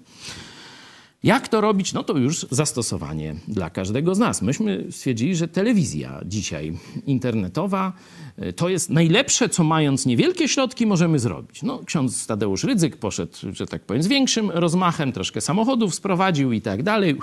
Jak 1.23 1.47
to 1.47 1.61
robić? 1.61 1.93
No 1.93 2.03
to 2.03 2.17
już 2.17 2.45
zastosowanie 2.51 3.35
dla 3.47 3.69
każdego 3.69 4.15
z 4.15 4.19
nas. 4.19 4.41
Myśmy 4.41 4.85
stwierdzili, 4.91 5.35
że 5.35 5.47
telewizja 5.47 6.21
dzisiaj 6.25 6.77
internetowa 7.05 7.93
e, 8.37 8.53
to 8.53 8.69
jest 8.69 8.89
najlepsze, 8.89 9.49
co 9.49 9.63
mając 9.63 10.05
niewielkie 10.05 10.47
środki 10.47 10.85
możemy 10.85 11.19
zrobić. 11.19 11.63
No, 11.63 11.79
ksiądz 11.85 12.27
Tadeusz 12.27 12.63
Rydzyk 12.63 12.97
poszedł, 12.97 13.37
że 13.53 13.65
tak 13.65 13.81
powiem, 13.81 14.03
z 14.03 14.07
większym 14.07 14.51
rozmachem, 14.51 15.11
troszkę 15.11 15.41
samochodów 15.41 15.95
sprowadził 15.95 16.51
i 16.51 16.61
tak 16.61 16.83
dalej. 16.83 17.15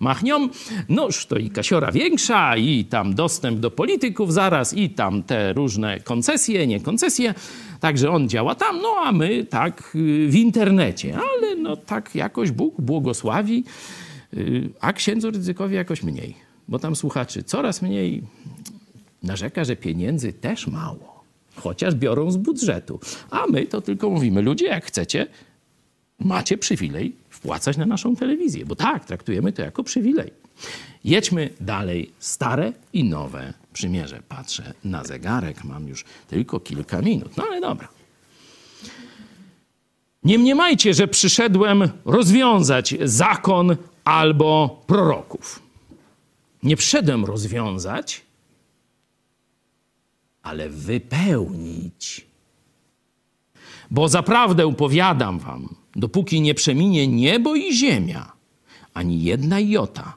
Machnią. 0.00 0.48
Noż 0.88 1.26
to 1.26 1.36
i 1.36 1.50
kasiora 1.50 1.92
większa, 1.92 2.56
i 2.56 2.84
tam 2.84 3.14
dostęp 3.14 3.60
do 3.60 3.70
polityków 3.70 4.32
zaraz, 4.32 4.74
i 4.74 4.90
tam 4.90 5.22
te 5.22 5.52
różne 5.52 6.00
koncesje, 6.00 6.66
nie 6.66 6.80
koncesje. 6.80 7.34
Także 7.84 8.10
on 8.10 8.28
działa 8.28 8.54
tam, 8.54 8.82
no 8.82 8.94
a 9.04 9.12
my 9.12 9.44
tak 9.44 9.92
y, 9.94 10.28
w 10.28 10.34
internecie. 10.34 11.18
Ale 11.18 11.56
no 11.56 11.76
tak 11.76 12.14
jakoś 12.14 12.50
Bóg 12.50 12.80
błogosławi, 12.80 13.64
y, 14.34 14.70
a 14.80 14.92
księdzu 14.92 15.30
ryzykowi 15.30 15.74
jakoś 15.74 16.02
mniej. 16.02 16.34
Bo 16.68 16.78
tam 16.78 16.96
słuchaczy 16.96 17.42
coraz 17.42 17.82
mniej 17.82 18.22
narzeka, 19.22 19.64
że 19.64 19.76
pieniędzy 19.76 20.32
też 20.32 20.66
mało. 20.66 21.24
Chociaż 21.56 21.94
biorą 21.94 22.30
z 22.30 22.36
budżetu. 22.36 23.00
A 23.30 23.46
my 23.46 23.66
to 23.66 23.80
tylko 23.80 24.10
mówimy, 24.10 24.42
ludzie 24.42 24.66
jak 24.66 24.84
chcecie, 24.84 25.26
macie 26.18 26.58
przywilej 26.58 27.16
wpłacać 27.30 27.76
na 27.76 27.86
naszą 27.86 28.16
telewizję. 28.16 28.66
Bo 28.66 28.76
tak, 28.76 29.04
traktujemy 29.04 29.52
to 29.52 29.62
jako 29.62 29.84
przywilej. 29.84 30.32
Jedźmy 31.04 31.50
dalej. 31.60 32.10
Stare 32.18 32.72
i 32.92 33.04
nowe 33.04 33.63
przymierze. 33.74 34.22
Patrzę 34.28 34.74
na 34.84 35.04
zegarek, 35.04 35.64
mam 35.64 35.88
już 35.88 36.04
tylko 36.28 36.60
kilka 36.60 37.02
minut. 37.02 37.36
No 37.36 37.44
ale 37.44 37.60
dobra. 37.60 37.88
Nie 40.24 40.38
mniemajcie, 40.38 40.94
że 40.94 41.08
przyszedłem 41.08 41.88
rozwiązać 42.04 42.94
zakon 43.04 43.76
albo 44.04 44.82
proroków. 44.86 45.62
Nie 46.62 46.76
przyszedłem 46.76 47.24
rozwiązać, 47.24 48.22
ale 50.42 50.68
wypełnić. 50.68 52.26
Bo 53.90 54.08
zaprawdę 54.08 54.74
powiadam 54.74 55.38
wam, 55.38 55.74
dopóki 55.96 56.40
nie 56.40 56.54
przeminie 56.54 57.08
niebo 57.08 57.54
i 57.54 57.74
ziemia, 57.74 58.32
ani 58.94 59.22
jedna 59.22 59.60
jota, 59.60 60.16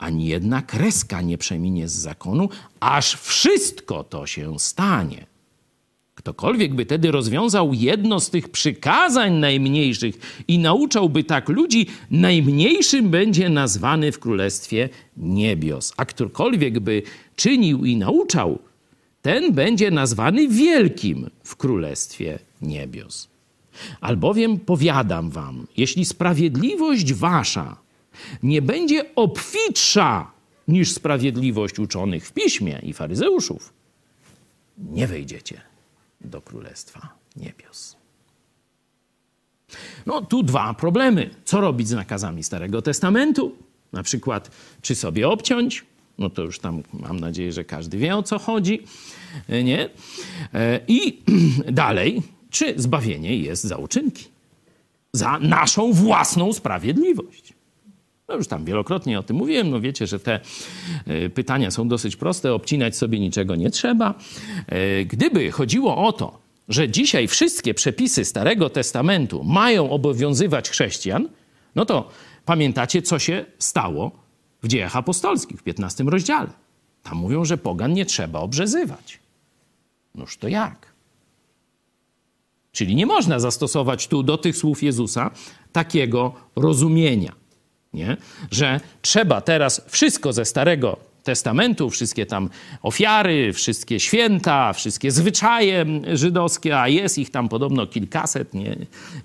ani 0.00 0.26
jedna 0.26 0.62
kreska 0.62 1.22
nie 1.22 1.38
przeminie 1.38 1.88
z 1.88 1.92
zakonu, 1.92 2.48
aż 2.80 3.16
wszystko 3.16 4.04
to 4.04 4.26
się 4.26 4.58
stanie. 4.58 5.26
Ktokolwiek 6.14 6.74
by 6.74 6.86
tedy 6.86 7.10
rozwiązał 7.10 7.74
jedno 7.74 8.20
z 8.20 8.30
tych 8.30 8.48
przykazań 8.48 9.32
najmniejszych 9.32 10.42
i 10.48 10.58
nauczałby 10.58 11.24
tak 11.24 11.48
ludzi, 11.48 11.86
najmniejszym 12.10 13.10
będzie 13.10 13.48
nazwany 13.48 14.12
w 14.12 14.18
królestwie 14.18 14.88
niebios. 15.16 15.92
A 15.96 16.04
ktokolwiek 16.04 16.80
by 16.80 17.02
czynił 17.36 17.84
i 17.84 17.96
nauczał, 17.96 18.58
ten 19.22 19.52
będzie 19.52 19.90
nazwany 19.90 20.48
wielkim 20.48 21.30
w 21.44 21.56
królestwie 21.56 22.38
niebios. 22.62 23.28
Albowiem 24.00 24.58
powiadam 24.58 25.30
wam, 25.30 25.66
jeśli 25.76 26.04
sprawiedliwość 26.04 27.14
wasza 27.14 27.76
nie 28.42 28.62
będzie 28.62 29.14
obfitsza 29.14 30.30
niż 30.68 30.92
sprawiedliwość 30.92 31.78
uczonych 31.78 32.26
w 32.26 32.32
piśmie 32.32 32.80
i 32.82 32.92
faryzeuszów, 32.92 33.72
nie 34.78 35.06
wejdziecie 35.06 35.60
do 36.20 36.42
Królestwa 36.42 37.08
Niebios. 37.36 37.96
No 40.06 40.22
tu 40.22 40.42
dwa 40.42 40.74
problemy. 40.74 41.30
Co 41.44 41.60
robić 41.60 41.88
z 41.88 41.92
nakazami 41.92 42.44
Starego 42.44 42.82
Testamentu? 42.82 43.56
Na 43.92 44.02
przykład, 44.02 44.50
czy 44.82 44.94
sobie 44.94 45.28
obciąć? 45.28 45.84
No 46.18 46.30
to 46.30 46.42
już 46.42 46.58
tam 46.58 46.82
mam 46.92 47.20
nadzieję, 47.20 47.52
że 47.52 47.64
każdy 47.64 47.98
wie 47.98 48.16
o 48.16 48.22
co 48.22 48.38
chodzi, 48.38 48.82
nie? 49.48 49.88
E, 50.54 50.80
I 50.88 51.22
dalej, 51.72 52.22
czy 52.50 52.74
zbawienie 52.76 53.36
jest 53.36 53.64
za 53.64 53.76
uczynki? 53.76 54.24
Za 55.12 55.38
naszą 55.38 55.92
własną 55.92 56.52
sprawiedliwość. 56.52 57.54
No 58.30 58.36
już 58.36 58.48
tam 58.48 58.64
wielokrotnie 58.64 59.18
o 59.18 59.22
tym 59.22 59.36
mówiłem. 59.36 59.70
No 59.70 59.80
wiecie, 59.80 60.06
że 60.06 60.20
te 60.20 60.40
e, 61.06 61.30
pytania 61.30 61.70
są 61.70 61.88
dosyć 61.88 62.16
proste. 62.16 62.54
Obcinać 62.54 62.96
sobie 62.96 63.20
niczego 63.20 63.56
nie 63.56 63.70
trzeba. 63.70 64.14
E, 64.66 65.04
gdyby 65.04 65.50
chodziło 65.50 66.06
o 66.06 66.12
to, 66.12 66.38
że 66.68 66.88
dzisiaj 66.88 67.28
wszystkie 67.28 67.74
przepisy 67.74 68.24
Starego 68.24 68.70
Testamentu 68.70 69.44
mają 69.44 69.90
obowiązywać 69.90 70.70
chrześcijan, 70.70 71.28
no 71.74 71.86
to 71.86 72.08
pamiętacie, 72.44 73.02
co 73.02 73.18
się 73.18 73.44
stało 73.58 74.10
w 74.62 74.68
dziejach 74.68 74.96
apostolskich 74.96 75.60
w 75.60 75.62
15 75.62 76.04
rozdziale. 76.04 76.50
Tam 77.02 77.18
mówią, 77.18 77.44
że 77.44 77.58
pogan 77.58 77.92
nie 77.92 78.06
trzeba 78.06 78.40
obrzezywać. 78.40 79.18
Noż 80.14 80.36
to 80.36 80.48
jak? 80.48 80.92
Czyli 82.72 82.94
nie 82.94 83.06
można 83.06 83.38
zastosować 83.40 84.08
tu 84.08 84.22
do 84.22 84.38
tych 84.38 84.56
słów 84.56 84.82
Jezusa 84.82 85.30
takiego 85.72 86.34
rozumienia, 86.56 87.39
nie? 87.92 88.16
że 88.50 88.80
trzeba 89.02 89.40
teraz 89.40 89.82
wszystko 89.88 90.32
ze 90.32 90.44
Starego 90.44 91.10
Testamentu, 91.22 91.90
wszystkie 91.90 92.26
tam 92.26 92.48
ofiary, 92.82 93.52
wszystkie 93.52 94.00
święta, 94.00 94.72
wszystkie 94.72 95.10
zwyczaje 95.10 95.86
żydowskie, 96.12 96.80
a 96.80 96.88
jest 96.88 97.18
ich 97.18 97.30
tam 97.30 97.48
podobno 97.48 97.86
kilkaset, 97.86 98.54
nie, 98.54 98.76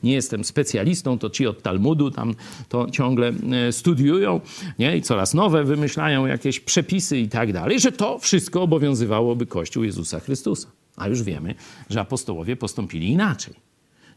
nie 0.04 0.14
jestem 0.14 0.44
specjalistą, 0.44 1.20
to 1.20 1.30
ci 1.30 1.48
od 1.48 1.62
Talmudu 1.62 2.12
tam 2.12 2.36
to 2.70 2.90
ciągle 2.90 3.34
e, 3.68 3.72
studiują 3.72 4.42
nie? 4.80 4.98
i 4.98 5.02
coraz 5.02 5.34
nowe 5.34 5.64
wymyślają 5.64 6.26
jakieś 6.26 6.60
przepisy 6.60 7.18
i 7.18 7.30
tak 7.30 7.54
dalej, 7.54 7.80
że 7.80 7.92
to 7.92 8.20
wszystko 8.20 8.62
obowiązywałoby 8.62 9.46
Kościół 9.46 9.84
Jezusa 9.84 10.20
Chrystusa. 10.20 10.68
A 10.96 11.08
już 11.08 11.24
wiemy, 11.24 11.56
że 11.90 12.02
apostołowie 12.02 12.56
postąpili 12.56 13.12
inaczej. 13.12 13.54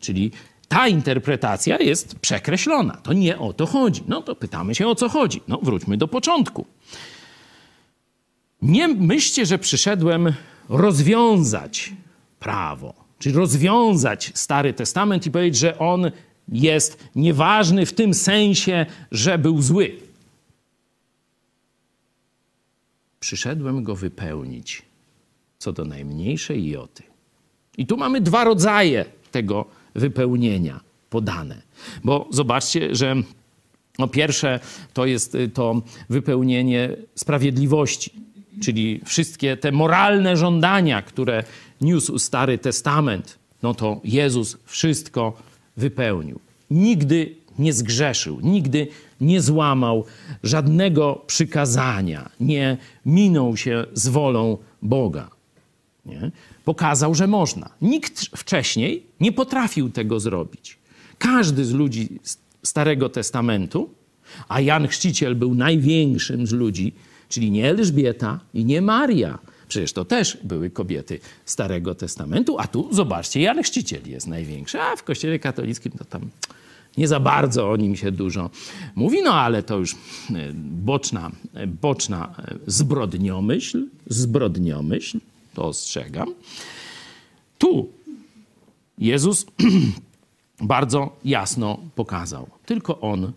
Czyli 0.00 0.30
ta 0.68 0.88
interpretacja 0.88 1.78
jest 1.78 2.18
przekreślona. 2.18 2.96
To 2.96 3.12
nie 3.12 3.38
o 3.38 3.52
to 3.52 3.66
chodzi. 3.66 4.02
No 4.08 4.22
to 4.22 4.36
pytamy 4.36 4.74
się 4.74 4.88
o 4.88 4.94
co 4.94 5.08
chodzi. 5.08 5.40
No 5.48 5.58
wróćmy 5.62 5.96
do 5.96 6.08
początku. 6.08 6.66
Nie 8.62 8.88
myślcie, 8.88 9.46
że 9.46 9.58
przyszedłem 9.58 10.32
rozwiązać 10.68 11.92
prawo, 12.40 12.94
czyli 13.18 13.34
rozwiązać 13.34 14.32
Stary 14.34 14.72
Testament 14.72 15.26
i 15.26 15.30
powiedzieć, 15.30 15.60
że 15.60 15.78
on 15.78 16.10
jest 16.48 17.08
nieważny 17.14 17.86
w 17.86 17.92
tym 17.92 18.14
sensie, 18.14 18.86
że 19.10 19.38
był 19.38 19.62
zły. 19.62 19.96
Przyszedłem 23.20 23.84
go 23.84 23.96
wypełnić 23.96 24.82
co 25.58 25.72
do 25.72 25.84
najmniejszej 25.84 26.70
joty. 26.70 27.02
I 27.78 27.86
tu 27.86 27.96
mamy 27.96 28.20
dwa 28.20 28.44
rodzaje 28.44 29.04
tego 29.30 29.77
wypełnienia 29.94 30.80
podane. 31.10 31.62
Bo 32.04 32.28
zobaczcie, 32.30 32.94
że 32.94 33.16
no 33.98 34.08
pierwsze 34.08 34.60
to 34.94 35.06
jest 35.06 35.36
to 35.54 35.82
wypełnienie 36.08 36.96
sprawiedliwości 37.14 38.28
czyli 38.60 39.00
wszystkie 39.04 39.56
te 39.56 39.72
moralne 39.72 40.36
żądania, 40.36 41.02
które 41.02 41.44
niósł 41.80 42.18
Stary 42.18 42.58
Testament, 42.58 43.38
no 43.62 43.74
to 43.74 44.00
Jezus 44.04 44.56
wszystko 44.64 45.32
wypełnił. 45.76 46.40
Nigdy 46.70 47.34
nie 47.58 47.72
zgrzeszył, 47.72 48.38
nigdy 48.42 48.88
nie 49.20 49.40
złamał 49.40 50.04
żadnego 50.42 51.22
przykazania, 51.26 52.30
nie 52.40 52.76
minął 53.06 53.56
się 53.56 53.84
z 53.92 54.08
wolą 54.08 54.58
Boga. 54.82 55.30
Nie? 56.06 56.30
Pokazał, 56.68 57.14
że 57.14 57.26
można. 57.26 57.70
Nikt 57.82 58.20
wcześniej 58.20 59.06
nie 59.20 59.32
potrafił 59.32 59.90
tego 59.90 60.20
zrobić. 60.20 60.78
Każdy 61.18 61.64
z 61.64 61.72
ludzi 61.72 62.08
Starego 62.62 63.08
Testamentu, 63.08 63.90
a 64.48 64.60
Jan 64.60 64.88
Chrzciciel 64.88 65.34
był 65.34 65.54
największym 65.54 66.46
z 66.46 66.52
ludzi, 66.52 66.92
Czyli 67.28 67.50
nie 67.50 67.70
Elżbieta 67.70 68.40
i 68.54 68.64
nie 68.64 68.82
Maria. 68.82 69.38
Przecież 69.68 69.92
to 69.92 70.04
też 70.04 70.38
były 70.44 70.70
kobiety 70.70 71.20
Starego 71.44 71.94
Testamentu, 71.94 72.58
a 72.58 72.66
tu 72.66 72.88
zobaczcie, 72.94 73.40
Jan 73.40 73.62
Chrzciciel 73.62 74.02
jest 74.06 74.26
największy, 74.26 74.80
a 74.80 74.96
w 74.96 75.02
Kościele 75.02 75.38
katolickim 75.38 75.92
to 75.92 76.04
tam 76.04 76.30
nie 76.96 77.08
za 77.08 77.20
bardzo 77.20 77.70
o 77.70 77.76
nim 77.76 77.96
się 77.96 78.12
dużo 78.12 78.50
mówi, 78.94 79.22
no 79.22 79.34
ale 79.34 79.62
to 79.62 79.78
już 79.78 79.92
e, 79.92 79.96
boczna, 80.54 81.30
e, 81.54 81.66
boczna 81.66 82.34
e, 82.38 82.54
zbrodniomyśl, 82.66 83.86
zbrodniomyśl, 84.06 85.18
to 85.58 85.64
ostrzegam. 85.64 86.34
Tu 87.58 87.88
Jezus 88.98 89.46
bardzo 90.74 91.16
jasno 91.24 91.78
pokazał, 91.94 92.46
tylko 92.66 93.00
On 93.00 93.32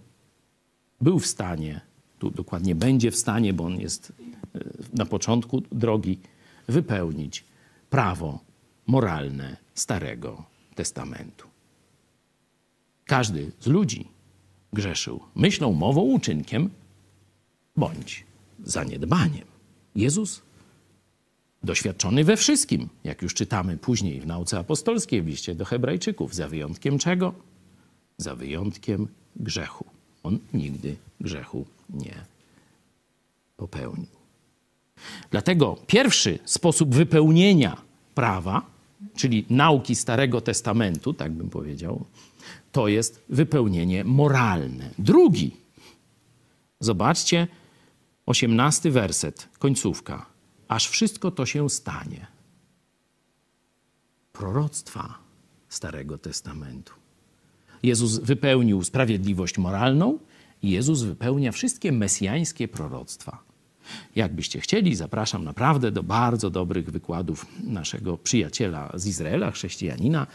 był 1.01 1.19
w 1.19 1.27
stanie 1.27 1.81
tu 2.21 2.29
dokładnie 2.29 2.75
będzie 2.75 3.11
w 3.11 3.15
stanie, 3.15 3.53
bo 3.53 3.63
on 3.63 3.79
jest 3.79 4.13
e, 4.55 4.59
na 4.93 5.05
początku 5.05 5.61
drogi, 5.71 6.19
wypełnić 6.67 7.43
prawo 7.89 8.39
moralne 8.87 9.57
Starego 9.73 10.43
Testamentu. 10.75 11.47
Każdy 13.05 13.51
z 13.59 13.67
ludzi 13.67 14.07
grzeszył 14.73 15.19
myślą, 15.35 15.73
mową, 15.73 16.01
uczynkiem 16.01 16.69
bądź 17.77 18.25
zaniedbaniem. 18.63 19.47
Jezus, 19.95 20.41
doświadczony 21.63 22.23
we 22.23 22.37
wszystkim, 22.37 22.89
jak 23.03 23.21
już 23.21 23.33
czytamy 23.33 23.77
później 23.77 24.21
w 24.21 24.25
nauce 24.25 24.59
apostolskiej 24.59 25.21
w 25.21 25.27
liście 25.27 25.55
do 25.55 25.65
Hebrajczyków, 25.65 26.35
za 26.35 26.47
wyjątkiem 26.47 26.99
czego? 26.99 27.33
Za 28.17 28.35
wyjątkiem 28.35 29.07
grzechu. 29.35 29.85
On 30.23 30.39
nigdy 30.53 30.95
grzechu 31.19 31.65
nie 31.89 32.15
popełnił. 33.57 34.07
Dlatego 35.31 35.77
pierwszy 35.87 36.39
sposób 36.45 36.95
wypełnienia 36.95 37.81
prawa, 38.15 38.65
czyli 39.15 39.45
nauki 39.49 39.95
Starego 39.95 40.41
Testamentu, 40.41 41.13
tak 41.13 41.31
bym 41.31 41.49
powiedział, 41.49 42.05
to 42.71 42.87
jest 42.87 43.23
wypełnienie 43.29 44.03
moralne. 44.03 44.89
Drugi, 44.99 45.51
zobaczcie, 46.79 47.47
osiemnasty 48.25 48.91
werset, 48.91 49.49
końcówka. 49.59 50.30
Aż 50.71 50.87
wszystko 50.87 51.31
to 51.31 51.45
się 51.45 51.69
stanie. 51.69 52.27
Proroctwa 54.33 55.17
Starego 55.69 56.17
Testamentu. 56.17 56.93
Jezus 57.83 58.19
wypełnił 58.19 58.83
sprawiedliwość 58.83 59.57
moralną, 59.57 60.19
Jezus 60.63 61.01
wypełnia 61.01 61.51
wszystkie 61.51 61.91
mesjańskie 61.91 62.67
proroctwa. 62.67 63.43
Jakbyście 64.15 64.59
chcieli, 64.59 64.95
zapraszam 64.95 65.43
naprawdę 65.43 65.91
do 65.91 66.03
bardzo 66.03 66.49
dobrych 66.49 66.89
wykładów 66.89 67.45
naszego 67.63 68.17
przyjaciela 68.17 68.91
z 68.93 69.07
Izraela, 69.07 69.51
chrześcijanina, 69.51 70.27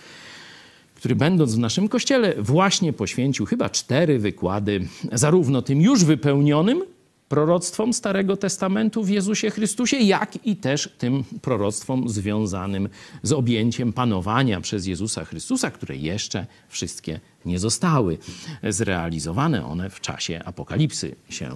który 0.94 1.16
będąc 1.16 1.54
w 1.54 1.58
naszym 1.58 1.88
kościele 1.88 2.34
właśnie 2.38 2.92
poświęcił 2.92 3.46
chyba 3.46 3.70
cztery 3.70 4.18
wykłady, 4.18 4.88
zarówno 5.12 5.62
tym 5.62 5.80
już 5.80 6.04
wypełnionym 6.04 6.95
proroctwom 7.28 7.92
Starego 7.92 8.36
Testamentu 8.36 9.04
w 9.04 9.08
Jezusie 9.08 9.50
Chrystusie, 9.50 9.96
jak 9.96 10.46
i 10.46 10.56
też 10.56 10.94
tym 10.98 11.24
proroctwom 11.42 12.08
związanym 12.08 12.88
z 13.22 13.32
objęciem 13.32 13.92
panowania 13.92 14.60
przez 14.60 14.86
Jezusa 14.86 15.24
Chrystusa, 15.24 15.70
które 15.70 15.96
jeszcze 15.96 16.46
wszystkie 16.68 17.20
nie 17.44 17.58
zostały 17.58 18.18
zrealizowane. 18.62 19.66
One 19.66 19.90
w 19.90 20.00
czasie 20.00 20.42
apokalipsy 20.44 21.16
się 21.28 21.50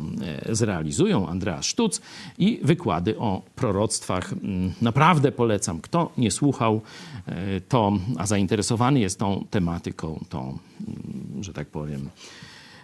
e, 0.49 0.55
zrealizują. 0.55 1.29
Andreas 1.29 1.67
Sztuc 1.67 2.01
i 2.39 2.61
wykłady 2.63 3.19
o 3.19 3.43
proroctwach. 3.57 4.33
Mm, 4.33 4.73
naprawdę 4.83 5.33
polecam. 5.33 5.81
Kto 5.81 6.13
nie 6.19 6.31
słuchał, 6.31 6.81
e, 7.27 7.61
to, 7.61 7.93
a 8.19 8.27
zainteresowany 8.27 9.01
jest 9.01 9.19
tą 9.19 9.45
tematyką, 9.51 10.25
to, 10.29 10.41
mm, 10.41 11.43
że 11.43 11.53
tak 11.53 11.69
powiem, 11.69 12.11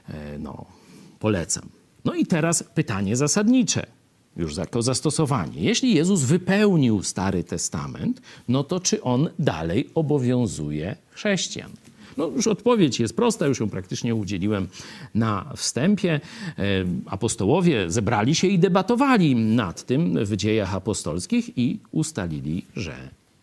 e, 0.09 0.39
no, 0.39 0.65
polecam. 1.19 1.69
No 2.07 2.15
i 2.15 2.27
teraz 2.27 2.63
pytanie 2.63 3.17
zasadnicze, 3.17 3.87
już 4.37 4.57
jako 4.57 4.83
zastosowanie. 4.83 5.61
Jeśli 5.61 5.95
Jezus 5.95 6.23
wypełnił 6.23 7.03
Stary 7.03 7.45
Testament, 7.45 8.21
no 8.49 8.65
to 8.65 8.81
czy 8.81 9.03
on 9.03 9.29
dalej 9.39 9.91
obowiązuje 9.95 10.97
chrześcijan? 11.11 11.71
No 12.17 12.27
już 12.27 12.47
odpowiedź 12.47 13.01
jest 13.01 13.17
prosta, 13.17 13.47
już 13.47 13.61
ją 13.61 13.71
praktycznie 13.71 14.15
udzieliłem 14.15 14.69
na 15.15 15.53
wstępie. 15.57 16.21
E, 16.59 16.63
apostołowie 17.07 17.91
zebrali 17.91 18.35
się 18.35 18.47
i 18.47 18.59
debatowali 18.59 19.37
nad 19.37 19.87
tym 19.87 20.25
w 20.25 20.37
dziejach 20.37 20.75
apostolskich 20.75 21.59
i 21.59 21.79
ustalili, 21.93 22.65
że 22.77 22.95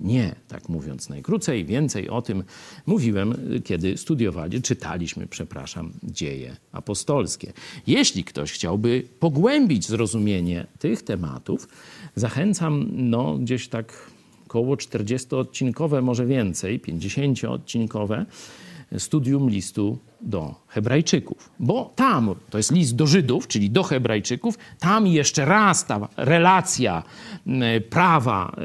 Nie, 0.04 0.36
tak 0.48 0.70
mówiąc 0.70 1.10
najkrócej, 1.10 1.66
więcej 1.66 2.10
o 2.10 2.22
tym 2.22 2.44
mówiłem, 2.86 3.36
kiedy 3.64 3.98
studiowali, 3.98 4.62
czytaliśmy, 4.62 5.28
przepraszam, 5.28 5.94
dzieje 6.04 6.56
apostolskie. 6.72 7.54
Jeśli 7.88 8.24
ktoś 8.24 8.52
chciałby 8.52 9.04
pogłębić 9.20 9.88
zrozumienie 9.88 10.68
tych 10.80 11.02
tematów, 11.02 11.68
zachęcam, 12.16 12.88
no 12.92 13.38
gdzieś 13.38 13.68
tak 13.68 14.12
około 14.46 14.76
40-odcinkowe, 14.76 16.04
może 16.04 16.26
więcej, 16.26 16.80
50-odcinkowe 16.80 18.26
studium 18.98 19.50
listu 19.50 19.98
do 20.24 20.56
Hebrajczyków. 20.68 21.50
Bo 21.60 21.92
tam, 21.96 22.36
to 22.50 22.58
jest 22.58 22.72
list 22.72 22.96
do 22.96 23.08
Żydów, 23.08 23.48
czyli 23.48 23.70
do 23.70 23.84
Hebrajczyków, 23.84 24.58
tam 24.80 25.08
jeszcze 25.08 25.46
raz 25.46 25.86
ta 25.86 26.08
relacja 26.18 27.04
prawa 27.90 28.56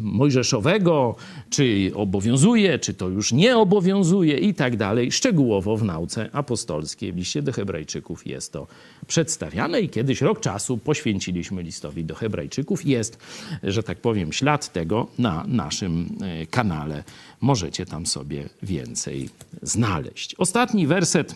mojżeszowego, 0.00 1.16
czy 1.50 1.92
obowiązuje, 1.94 2.78
czy 2.78 2.94
to 2.94 3.08
już 3.08 3.32
nie 3.32 3.56
obowiązuje 3.56 4.38
i 4.38 4.54
tak 4.54 4.76
dalej, 4.76 5.12
szczegółowo 5.12 5.76
w 5.76 5.84
nauce 5.84 6.30
apostolskiej, 6.32 7.12
w 7.12 7.16
liście 7.16 7.42
do 7.42 7.52
Hebrajczyków 7.52 8.26
jest 8.26 8.52
to 8.52 8.66
przedstawiane 9.06 9.80
i 9.80 9.88
kiedyś 9.88 10.20
rok 10.20 10.40
czasu 10.40 10.78
poświęciliśmy 10.78 11.62
listowi 11.62 12.04
do 12.04 12.14
Hebrajczyków. 12.14 12.86
Jest, 12.86 13.18
że 13.62 13.82
tak 13.82 13.98
powiem, 13.98 14.32
ślad 14.32 14.72
tego 14.72 15.06
na 15.18 15.44
naszym 15.48 16.18
e, 16.22 16.46
kanale. 16.46 17.04
Możecie 17.40 17.86
tam 17.86 18.06
sobie 18.06 18.48
więcej 18.62 19.28
znaleźć. 19.62 20.34
Ostatni 20.64 20.86
werset. 20.86 21.34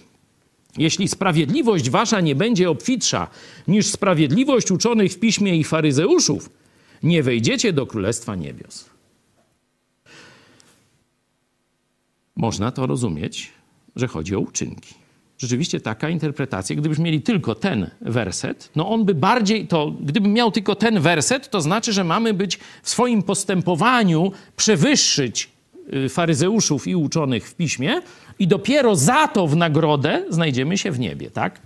Jeśli 0.79 1.09
sprawiedliwość 1.09 1.91
wasza 1.91 2.21
nie 2.21 2.35
będzie 2.35 2.71
obfitsza 2.71 3.29
niż 3.69 3.87
sprawiedliwość 3.87 4.71
uczonych 4.71 5.13
w 5.13 5.19
piśmie 5.19 5.57
i 5.57 5.65
faryzeuszów, 5.65 6.51
nie 7.03 7.23
wejdziecie 7.23 7.73
do 7.73 7.87
Królestwa 7.87 8.37
Niebios. 8.37 8.91
Można 12.37 12.73
to 12.73 12.87
rozumieć, 12.87 13.53
że 13.97 14.07
chodzi 14.07 14.37
o 14.37 14.41
uczynki 14.41 14.95
rzeczywiście 15.39 15.81
taka 15.81 16.09
interpretacja, 16.09 16.77
gdybyśmy 16.77 17.05
mieli 17.05 17.23
tylko 17.23 17.55
ten 17.55 17.91
werset, 18.01 18.71
no 18.77 18.89
on 18.89 19.05
by 19.05 19.15
bardziej, 19.15 19.67
to 19.67 19.93
gdybym 20.01 20.33
miał 20.33 20.51
tylko 20.51 20.75
ten 20.75 21.01
werset, 21.01 21.51
to 21.51 21.61
znaczy, 21.61 21.93
że 21.93 22.05
mamy 22.05 22.35
być 22.35 22.59
w 22.83 22.91
swoim 22.91 23.23
postępowaniu 23.23 24.33
przewyższyć 24.57 25.51
y, 25.95 26.09
faryzeuszów 26.09 26.87
i 26.87 26.97
uczonych 26.97 27.49
w 27.49 27.55
piśmie 27.55 28.01
i 28.39 28.47
dopiero 28.47 28.97
za 28.97 29.29
to 29.29 29.47
w 29.47 29.57
nagrodę 29.57 30.25
znajdziemy 30.31 30.79
się 30.79 30.91
w 30.91 30.99
niebie, 30.99 31.31
tak? 31.31 31.61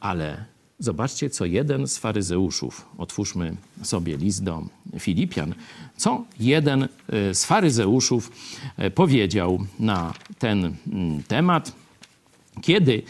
Ale 0.00 0.44
Zobaczcie, 0.80 1.30
co 1.30 1.44
jeden 1.44 1.86
z 1.86 1.98
faryzeuszów, 1.98 2.86
otwórzmy 2.98 3.56
sobie 3.82 4.16
list 4.16 4.44
do 4.44 4.62
Filipian, 4.98 5.54
co 5.96 6.24
jeden 6.40 6.82
e, 6.82 6.88
z 7.34 7.44
faryzeuszów 7.44 8.32
e, 8.76 8.90
powiedział 8.90 9.66
na 9.80 10.14
ten 10.38 10.74
mm, 10.92 11.22
temat, 11.22 11.72
kiedy 12.62 13.02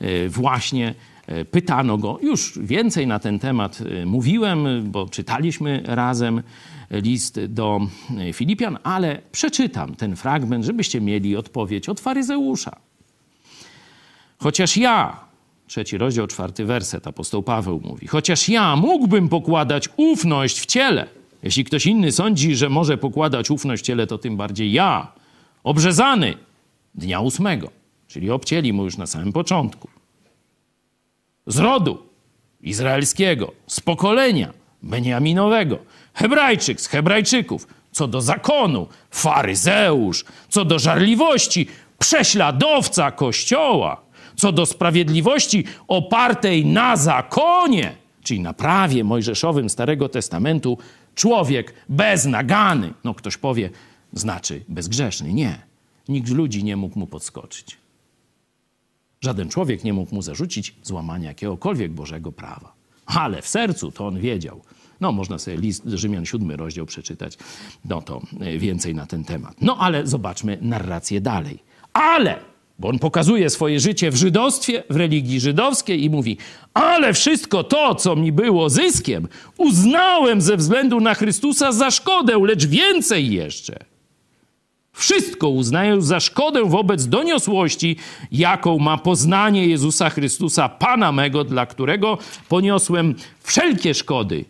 e, 0.00 0.28
właśnie 0.28 0.94
pytano 1.50 1.98
go, 1.98 2.18
już 2.22 2.58
więcej 2.62 3.06
na 3.06 3.18
ten 3.18 3.38
temat 3.38 3.78
mówiłem, 4.06 4.90
bo 4.90 5.08
czytaliśmy 5.08 5.82
razem 5.84 6.42
list 6.90 7.40
do 7.44 7.80
Filipian, 8.32 8.78
ale 8.82 9.22
przeczytam 9.32 9.94
ten 9.94 10.16
fragment, 10.16 10.64
żebyście 10.64 11.00
mieli 11.00 11.36
odpowiedź 11.36 11.88
od 11.88 12.00
faryzeusza. 12.00 12.76
Chociaż 14.38 14.76
ja, 14.76 15.28
Trzeci 15.68 15.98
rozdział, 15.98 16.26
czwarty 16.26 16.64
werset, 16.64 17.06
apostoł 17.06 17.42
Paweł 17.42 17.80
mówi: 17.84 18.06
Chociaż 18.06 18.48
ja 18.48 18.76
mógłbym 18.76 19.28
pokładać 19.28 19.88
ufność 19.96 20.60
w 20.60 20.66
ciele. 20.66 21.06
Jeśli 21.42 21.64
ktoś 21.64 21.86
inny 21.86 22.12
sądzi, 22.12 22.56
że 22.56 22.68
może 22.68 22.98
pokładać 22.98 23.50
ufność 23.50 23.82
w 23.82 23.86
ciele, 23.86 24.06
to 24.06 24.18
tym 24.18 24.36
bardziej 24.36 24.72
ja, 24.72 25.12
obrzezany 25.64 26.34
dnia 26.94 27.20
ósmego, 27.20 27.70
czyli 28.06 28.30
obcięli 28.30 28.72
mu 28.72 28.84
już 28.84 28.96
na 28.96 29.06
samym 29.06 29.32
początku. 29.32 29.88
Z 31.46 31.58
rodu 31.58 32.02
izraelskiego, 32.60 33.52
z 33.66 33.80
pokolenia 33.80 34.52
Beniaminowego, 34.82 35.78
Hebrajczyk 36.18 36.80
z 36.80 36.86
Hebrajczyków, 36.86 37.66
co 37.92 38.08
do 38.08 38.20
zakonu, 38.20 38.88
faryzeusz, 39.10 40.24
co 40.48 40.64
do 40.64 40.78
żarliwości, 40.78 41.66
prześladowca 41.98 43.10
kościoła 43.10 44.08
co 44.38 44.52
do 44.52 44.66
sprawiedliwości 44.66 45.64
opartej 45.88 46.66
na 46.66 46.96
zakonie, 46.96 47.94
czyli 48.22 48.40
na 48.40 48.54
prawie 48.54 49.04
mojżeszowym 49.04 49.70
Starego 49.70 50.08
Testamentu, 50.08 50.78
człowiek 51.14 51.74
bez 51.88 52.24
nagany, 52.24 52.94
no 53.04 53.14
ktoś 53.14 53.36
powie, 53.36 53.70
znaczy 54.12 54.64
bezgrzeszny. 54.68 55.32
Nie. 55.32 55.62
Nikt 56.08 56.28
z 56.28 56.32
ludzi 56.32 56.64
nie 56.64 56.76
mógł 56.76 56.98
mu 56.98 57.06
podskoczyć. 57.06 57.76
Żaden 59.20 59.48
człowiek 59.48 59.84
nie 59.84 59.92
mógł 59.92 60.14
mu 60.14 60.22
zarzucić 60.22 60.74
złamania 60.82 61.28
jakiegokolwiek 61.28 61.92
Bożego 61.92 62.32
prawa. 62.32 62.72
Ale 63.06 63.42
w 63.42 63.48
sercu 63.48 63.90
to 63.90 64.06
on 64.06 64.20
wiedział. 64.20 64.60
No, 65.00 65.12
można 65.12 65.38
sobie 65.38 65.56
list 65.56 65.82
Rzymian, 65.86 66.26
siódmy 66.26 66.56
rozdział 66.56 66.86
przeczytać, 66.86 67.38
no 67.84 68.02
to 68.02 68.22
więcej 68.58 68.94
na 68.94 69.06
ten 69.06 69.24
temat. 69.24 69.56
No, 69.60 69.76
ale 69.78 70.06
zobaczmy 70.06 70.58
narrację 70.60 71.20
dalej. 71.20 71.58
Ale 71.92 72.38
bo 72.78 72.88
on 72.88 72.98
pokazuje 72.98 73.50
swoje 73.50 73.80
życie 73.80 74.10
w 74.10 74.16
żydostwie, 74.16 74.82
w 74.90 74.96
religii 74.96 75.40
żydowskiej 75.40 76.04
i 76.04 76.10
mówi: 76.10 76.36
Ale 76.74 77.12
wszystko 77.12 77.64
to, 77.64 77.94
co 77.94 78.16
mi 78.16 78.32
było 78.32 78.70
zyskiem, 78.70 79.28
uznałem 79.56 80.40
ze 80.40 80.56
względu 80.56 81.00
na 81.00 81.14
Chrystusa 81.14 81.72
za 81.72 81.90
szkodę, 81.90 82.38
lecz 82.44 82.66
więcej 82.66 83.30
jeszcze. 83.30 83.78
Wszystko 84.92 85.48
uznaję 85.48 86.02
za 86.02 86.20
szkodę 86.20 86.64
wobec 86.64 87.06
doniosłości, 87.06 87.96
jaką 88.32 88.78
ma 88.78 88.98
poznanie 88.98 89.66
Jezusa 89.66 90.10
Chrystusa, 90.10 90.68
Pana 90.68 91.12
mego, 91.12 91.44
dla 91.44 91.66
którego 91.66 92.18
poniosłem 92.48 93.14
wszelkie 93.42 93.94
szkody 93.94 94.44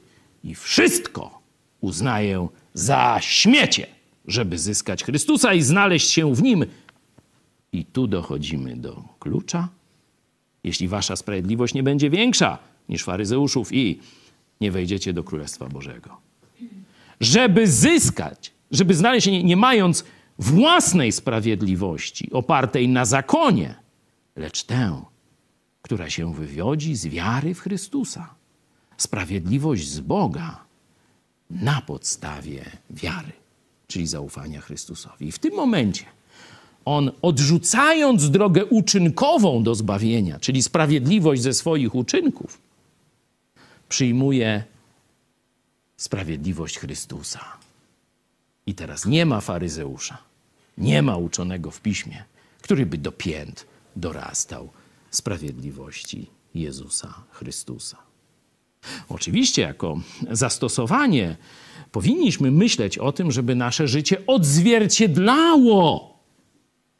i 0.48 0.54
wszystko 0.54 1.40
uznaję 1.80 2.48
za 2.74 3.18
śmiecie, 3.20 3.86
żeby 4.26 4.58
zyskać 4.58 5.04
Chrystusa 5.04 5.54
i 5.54 5.62
znaleźć 5.62 6.10
się 6.10 6.34
w 6.34 6.42
Nim 6.42 6.66
i 7.72 7.84
tu 7.84 8.06
dochodzimy 8.06 8.76
do 8.76 9.02
klucza. 9.18 9.68
Jeśli 10.64 10.88
wasza 10.88 11.16
sprawiedliwość 11.16 11.74
nie 11.74 11.82
będzie 11.82 12.10
większa 12.10 12.58
niż 12.88 13.04
faryzeuszów 13.04 13.72
i 13.72 14.00
nie 14.60 14.70
wejdziecie 14.70 15.12
do 15.12 15.24
Królestwa 15.24 15.68
Bożego. 15.68 16.16
Żeby 17.20 17.66
zyskać, 17.66 18.52
żeby 18.70 18.94
znaleźć 18.94 19.24
się 19.24 19.30
nie, 19.30 19.44
nie 19.44 19.56
mając 19.56 20.04
własnej 20.38 21.12
sprawiedliwości 21.12 22.32
opartej 22.32 22.88
na 22.88 23.04
zakonie, 23.04 23.74
lecz 24.36 24.62
tę, 24.62 25.02
która 25.82 26.10
się 26.10 26.34
wywiodzi 26.34 26.96
z 26.96 27.06
wiary 27.06 27.54
w 27.54 27.60
Chrystusa. 27.60 28.37
Sprawiedliwość 28.98 29.88
z 29.88 30.00
Boga 30.00 30.64
na 31.50 31.80
podstawie 31.80 32.64
wiary, 32.90 33.32
czyli 33.86 34.06
zaufania 34.06 34.60
Chrystusowi. 34.60 35.28
I 35.28 35.32
w 35.32 35.38
tym 35.38 35.54
momencie 35.54 36.04
on 36.84 37.10
odrzucając 37.22 38.30
drogę 38.30 38.66
uczynkową 38.66 39.62
do 39.62 39.74
zbawienia, 39.74 40.40
czyli 40.40 40.62
sprawiedliwość 40.62 41.42
ze 41.42 41.54
swoich 41.54 41.94
uczynków, 41.94 42.60
przyjmuje 43.88 44.64
sprawiedliwość 45.96 46.78
Chrystusa. 46.78 47.44
I 48.66 48.74
teraz 48.74 49.06
nie 49.06 49.26
ma 49.26 49.40
faryzeusza, 49.40 50.18
nie 50.78 51.02
ma 51.02 51.16
uczonego 51.16 51.70
w 51.70 51.80
piśmie, 51.80 52.24
który 52.62 52.86
by 52.86 52.98
do 52.98 53.12
pięt 53.12 53.66
dorastał 53.96 54.68
sprawiedliwości 55.10 56.30
Jezusa 56.54 57.14
Chrystusa. 57.30 58.07
Oczywiście, 59.08 59.62
jako 59.62 60.00
zastosowanie, 60.30 61.36
powinniśmy 61.92 62.50
myśleć 62.50 62.98
o 62.98 63.12
tym, 63.12 63.32
żeby 63.32 63.54
nasze 63.54 63.88
życie 63.88 64.26
odzwierciedlało 64.26 66.18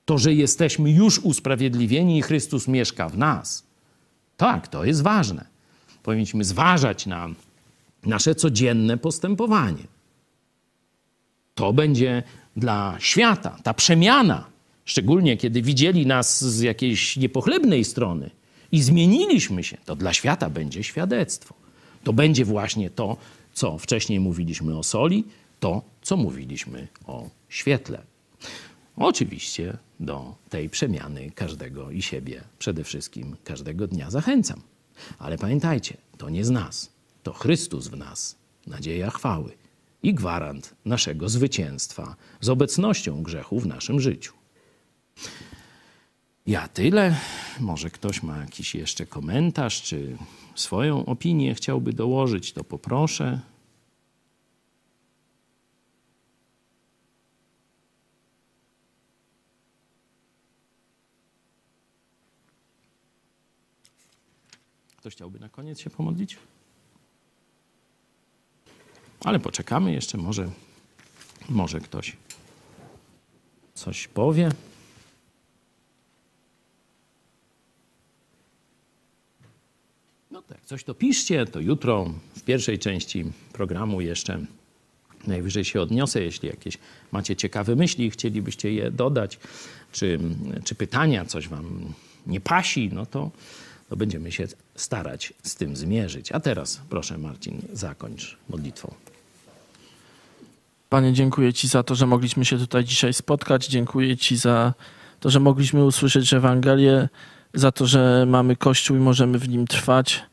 to, 0.05 0.18
że 0.18 0.34
jesteśmy 0.34 0.91
już 0.91 1.18
usprawiedliwieni 1.18 2.18
i 2.18 2.22
Chrystus 2.22 2.68
mieszka 2.68 3.09
w 3.09 3.18
nas. 3.18 3.66
Tak, 4.36 4.68
to 4.68 4.84
jest 4.84 5.03
ważne. 5.03 5.45
Powinniśmy 6.03 6.45
zważać 6.45 7.07
na 7.07 7.28
nasze 8.07 8.34
codzienne 8.34 8.99
postępowanie. 8.99 9.84
To 11.55 11.72
będzie 11.72 12.22
dla 12.57 12.97
świata 12.99 13.59
ta 13.62 13.74
przemiana, 13.74 14.45
szczególnie 14.84 15.36
kiedy 15.36 15.62
widzieli 15.62 16.07
nas 16.07 16.45
z 16.45 16.61
jakiejś 16.61 17.16
niepochlebnej 17.16 17.84
strony 17.84 18.30
i 18.72 18.82
zmieniliśmy 18.82 19.64
się, 19.64 19.76
to 19.84 19.97
dla 19.97 20.12
świata 20.12 20.51
będzie 20.51 20.84
świadectwo. 20.84 21.55
To 22.09 22.12
będzie 22.12 22.44
właśnie 22.44 22.90
to, 22.90 23.16
co 23.52 23.78
wcześniej 23.78 24.20
mówiliśmy 24.20 24.78
o 24.78 24.82
soli, 24.82 25.24
to, 25.61 25.82
co 26.02 26.16
mówiliśmy 26.16 26.88
o 27.06 27.30
świetle. 27.48 28.02
Oczywiście 28.96 29.78
do 30.00 30.34
tej 30.50 30.70
przemiany 30.70 31.30
każdego 31.30 31.90
i 31.90 32.02
siebie 32.02 32.44
przede 32.59 32.84
wszystkim 32.84 33.36
każdego 33.44 33.86
dnia 33.86 34.11
zachęcam. 34.11 34.61
Ale 35.18 35.38
pamiętajcie, 35.38 35.96
to 36.18 36.28
nie 36.28 36.44
z 36.44 36.50
nas, 36.50 36.90
to 37.22 37.32
Chrystus 37.32 37.88
w 37.88 37.96
nas, 37.96 38.36
nadzieja 38.66 39.11
chwały. 39.11 39.52
i 40.02 40.14
gwarant 40.14 40.74
naszego 40.84 41.28
zwycięstwa 41.28 42.16
z 42.40 42.48
obecnością 42.48 43.22
grzechu 43.22 43.61
w 43.61 43.66
naszym 43.66 44.00
życiu. 44.00 44.32
Ja 46.49 46.68
tyle. 46.68 47.16
Może 47.61 47.90
ktoś 47.90 48.22
ma 48.22 48.38
jakiś 48.38 48.74
jeszcze 48.74 49.07
komentarz, 49.07 49.82
czy 49.82 50.16
swoją 50.55 51.07
opinię 51.07 51.55
chciałby 51.55 51.92
dołożyć, 51.92 52.53
to 52.53 52.64
poproszę. 52.64 53.40
Ktoś 64.96 65.12
chciałby 65.12 65.38
na 65.38 65.49
koniec 65.49 65.80
się 65.80 65.90
pomodlić? 65.90 66.36
Ale 69.24 69.38
poczekamy 69.38 69.92
jeszcze, 69.92 70.18
może, 70.18 70.51
może 71.49 71.80
ktoś 71.80 72.16
coś 73.74 74.09
powie. 74.09 74.51
Tak, 80.49 80.59
coś 80.64 80.84
to 80.84 80.94
piszcie, 80.94 81.46
to 81.46 81.61
jutro 81.61 82.14
w 82.36 82.42
pierwszej 82.42 82.78
części 82.78 83.24
programu 83.53 84.01
jeszcze 84.01 84.40
najwyżej 85.26 85.64
się 85.64 85.80
odniosę, 85.80 86.22
jeśli 86.22 86.49
jakieś 86.49 86.78
macie 87.12 87.36
ciekawe 87.36 87.76
myśli 87.76 88.07
i 88.07 88.11
chcielibyście 88.11 88.72
je 88.72 88.90
dodać, 88.90 89.38
czy, 89.92 90.18
czy 90.64 90.74
pytania, 90.74 91.24
coś 91.24 91.49
wam 91.49 91.92
nie 92.26 92.40
pasi, 92.40 92.90
no 92.92 93.07
to, 93.07 93.30
to 93.88 93.96
będziemy 93.96 94.32
się 94.32 94.49
starać 94.74 95.32
z 95.42 95.55
tym 95.55 95.76
zmierzyć. 95.76 96.32
A 96.32 96.40
teraz 96.40 96.80
proszę 96.90 97.18
Marcin, 97.18 97.62
zakończ 97.72 98.36
modlitwą. 98.49 98.94
Panie, 100.88 101.12
dziękuję 101.12 101.53
Ci 101.53 101.68
za 101.68 101.82
to, 101.82 101.94
że 101.94 102.07
mogliśmy 102.07 102.44
się 102.44 102.59
tutaj 102.59 102.84
dzisiaj 102.84 103.14
spotkać. 103.14 103.66
Dziękuję 103.66 104.16
Ci 104.16 104.36
za 104.36 104.74
to, 105.20 105.30
że 105.30 105.40
mogliśmy 105.40 105.84
usłyszeć 105.84 106.32
Ewangelię, 106.32 107.09
za 107.55 107.72
to, 107.72 107.86
że 107.86 108.26
mamy 108.28 108.57
Kościół 108.57 108.96
i 108.96 109.01
możemy 109.01 109.38
w 109.38 109.49
nim 109.49 109.66
trwać. 109.66 110.28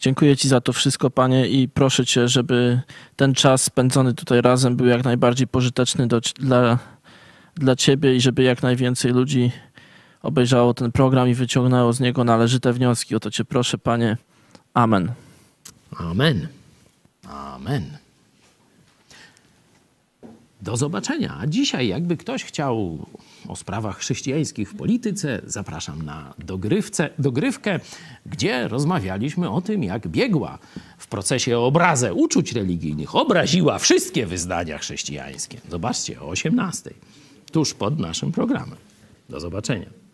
Dziękuję 0.00 0.36
Ci 0.36 0.48
za 0.48 0.60
to 0.60 0.72
wszystko, 0.72 1.10
Panie, 1.10 1.48
i 1.48 1.68
proszę 1.68 2.06
Cię, 2.06 2.28
żeby 2.28 2.80
ten 3.16 3.34
czas 3.34 3.62
spędzony 3.62 4.14
tutaj 4.14 4.40
razem 4.40 4.76
był 4.76 4.86
jak 4.86 5.04
najbardziej 5.04 5.46
pożyteczny 5.46 6.06
do, 6.06 6.20
dla, 6.20 6.78
dla 7.54 7.76
Ciebie 7.76 8.16
i 8.16 8.20
żeby 8.20 8.42
jak 8.42 8.62
najwięcej 8.62 9.12
ludzi 9.12 9.50
obejrzało 10.22 10.74
ten 10.74 10.92
program 10.92 11.28
i 11.28 11.34
wyciągnęło 11.34 11.92
z 11.92 12.00
niego 12.00 12.24
należyte 12.24 12.72
wnioski. 12.72 13.14
O 13.14 13.20
to 13.20 13.30
Cię 13.30 13.44
proszę, 13.44 13.78
Panie. 13.78 14.16
Amen. 14.74 15.12
Amen. 15.98 16.48
Amen. 17.28 18.07
Do 20.62 20.76
zobaczenia. 20.76 21.38
A 21.40 21.46
dzisiaj, 21.46 21.88
jakby 21.88 22.16
ktoś 22.16 22.44
chciał 22.44 23.06
o 23.48 23.56
sprawach 23.56 23.98
chrześcijańskich 23.98 24.70
w 24.70 24.74
polityce, 24.74 25.40
zapraszam 25.46 26.02
na 26.02 26.34
dogrywce, 26.38 27.10
dogrywkę, 27.18 27.80
gdzie 28.26 28.68
rozmawialiśmy 28.68 29.50
o 29.50 29.60
tym, 29.60 29.82
jak 29.82 30.08
biegła 30.08 30.58
w 30.98 31.06
procesie 31.06 31.58
obrazę 31.58 32.14
uczuć 32.14 32.52
religijnych, 32.52 33.14
obraziła 33.14 33.78
wszystkie 33.78 34.26
wyznania 34.26 34.78
chrześcijańskie. 34.78 35.60
Zobaczcie, 35.70 36.20
o 36.20 36.28
18, 36.28 36.90
tuż 37.52 37.74
pod 37.74 37.98
naszym 37.98 38.32
programem. 38.32 38.78
Do 39.28 39.40
zobaczenia. 39.40 40.07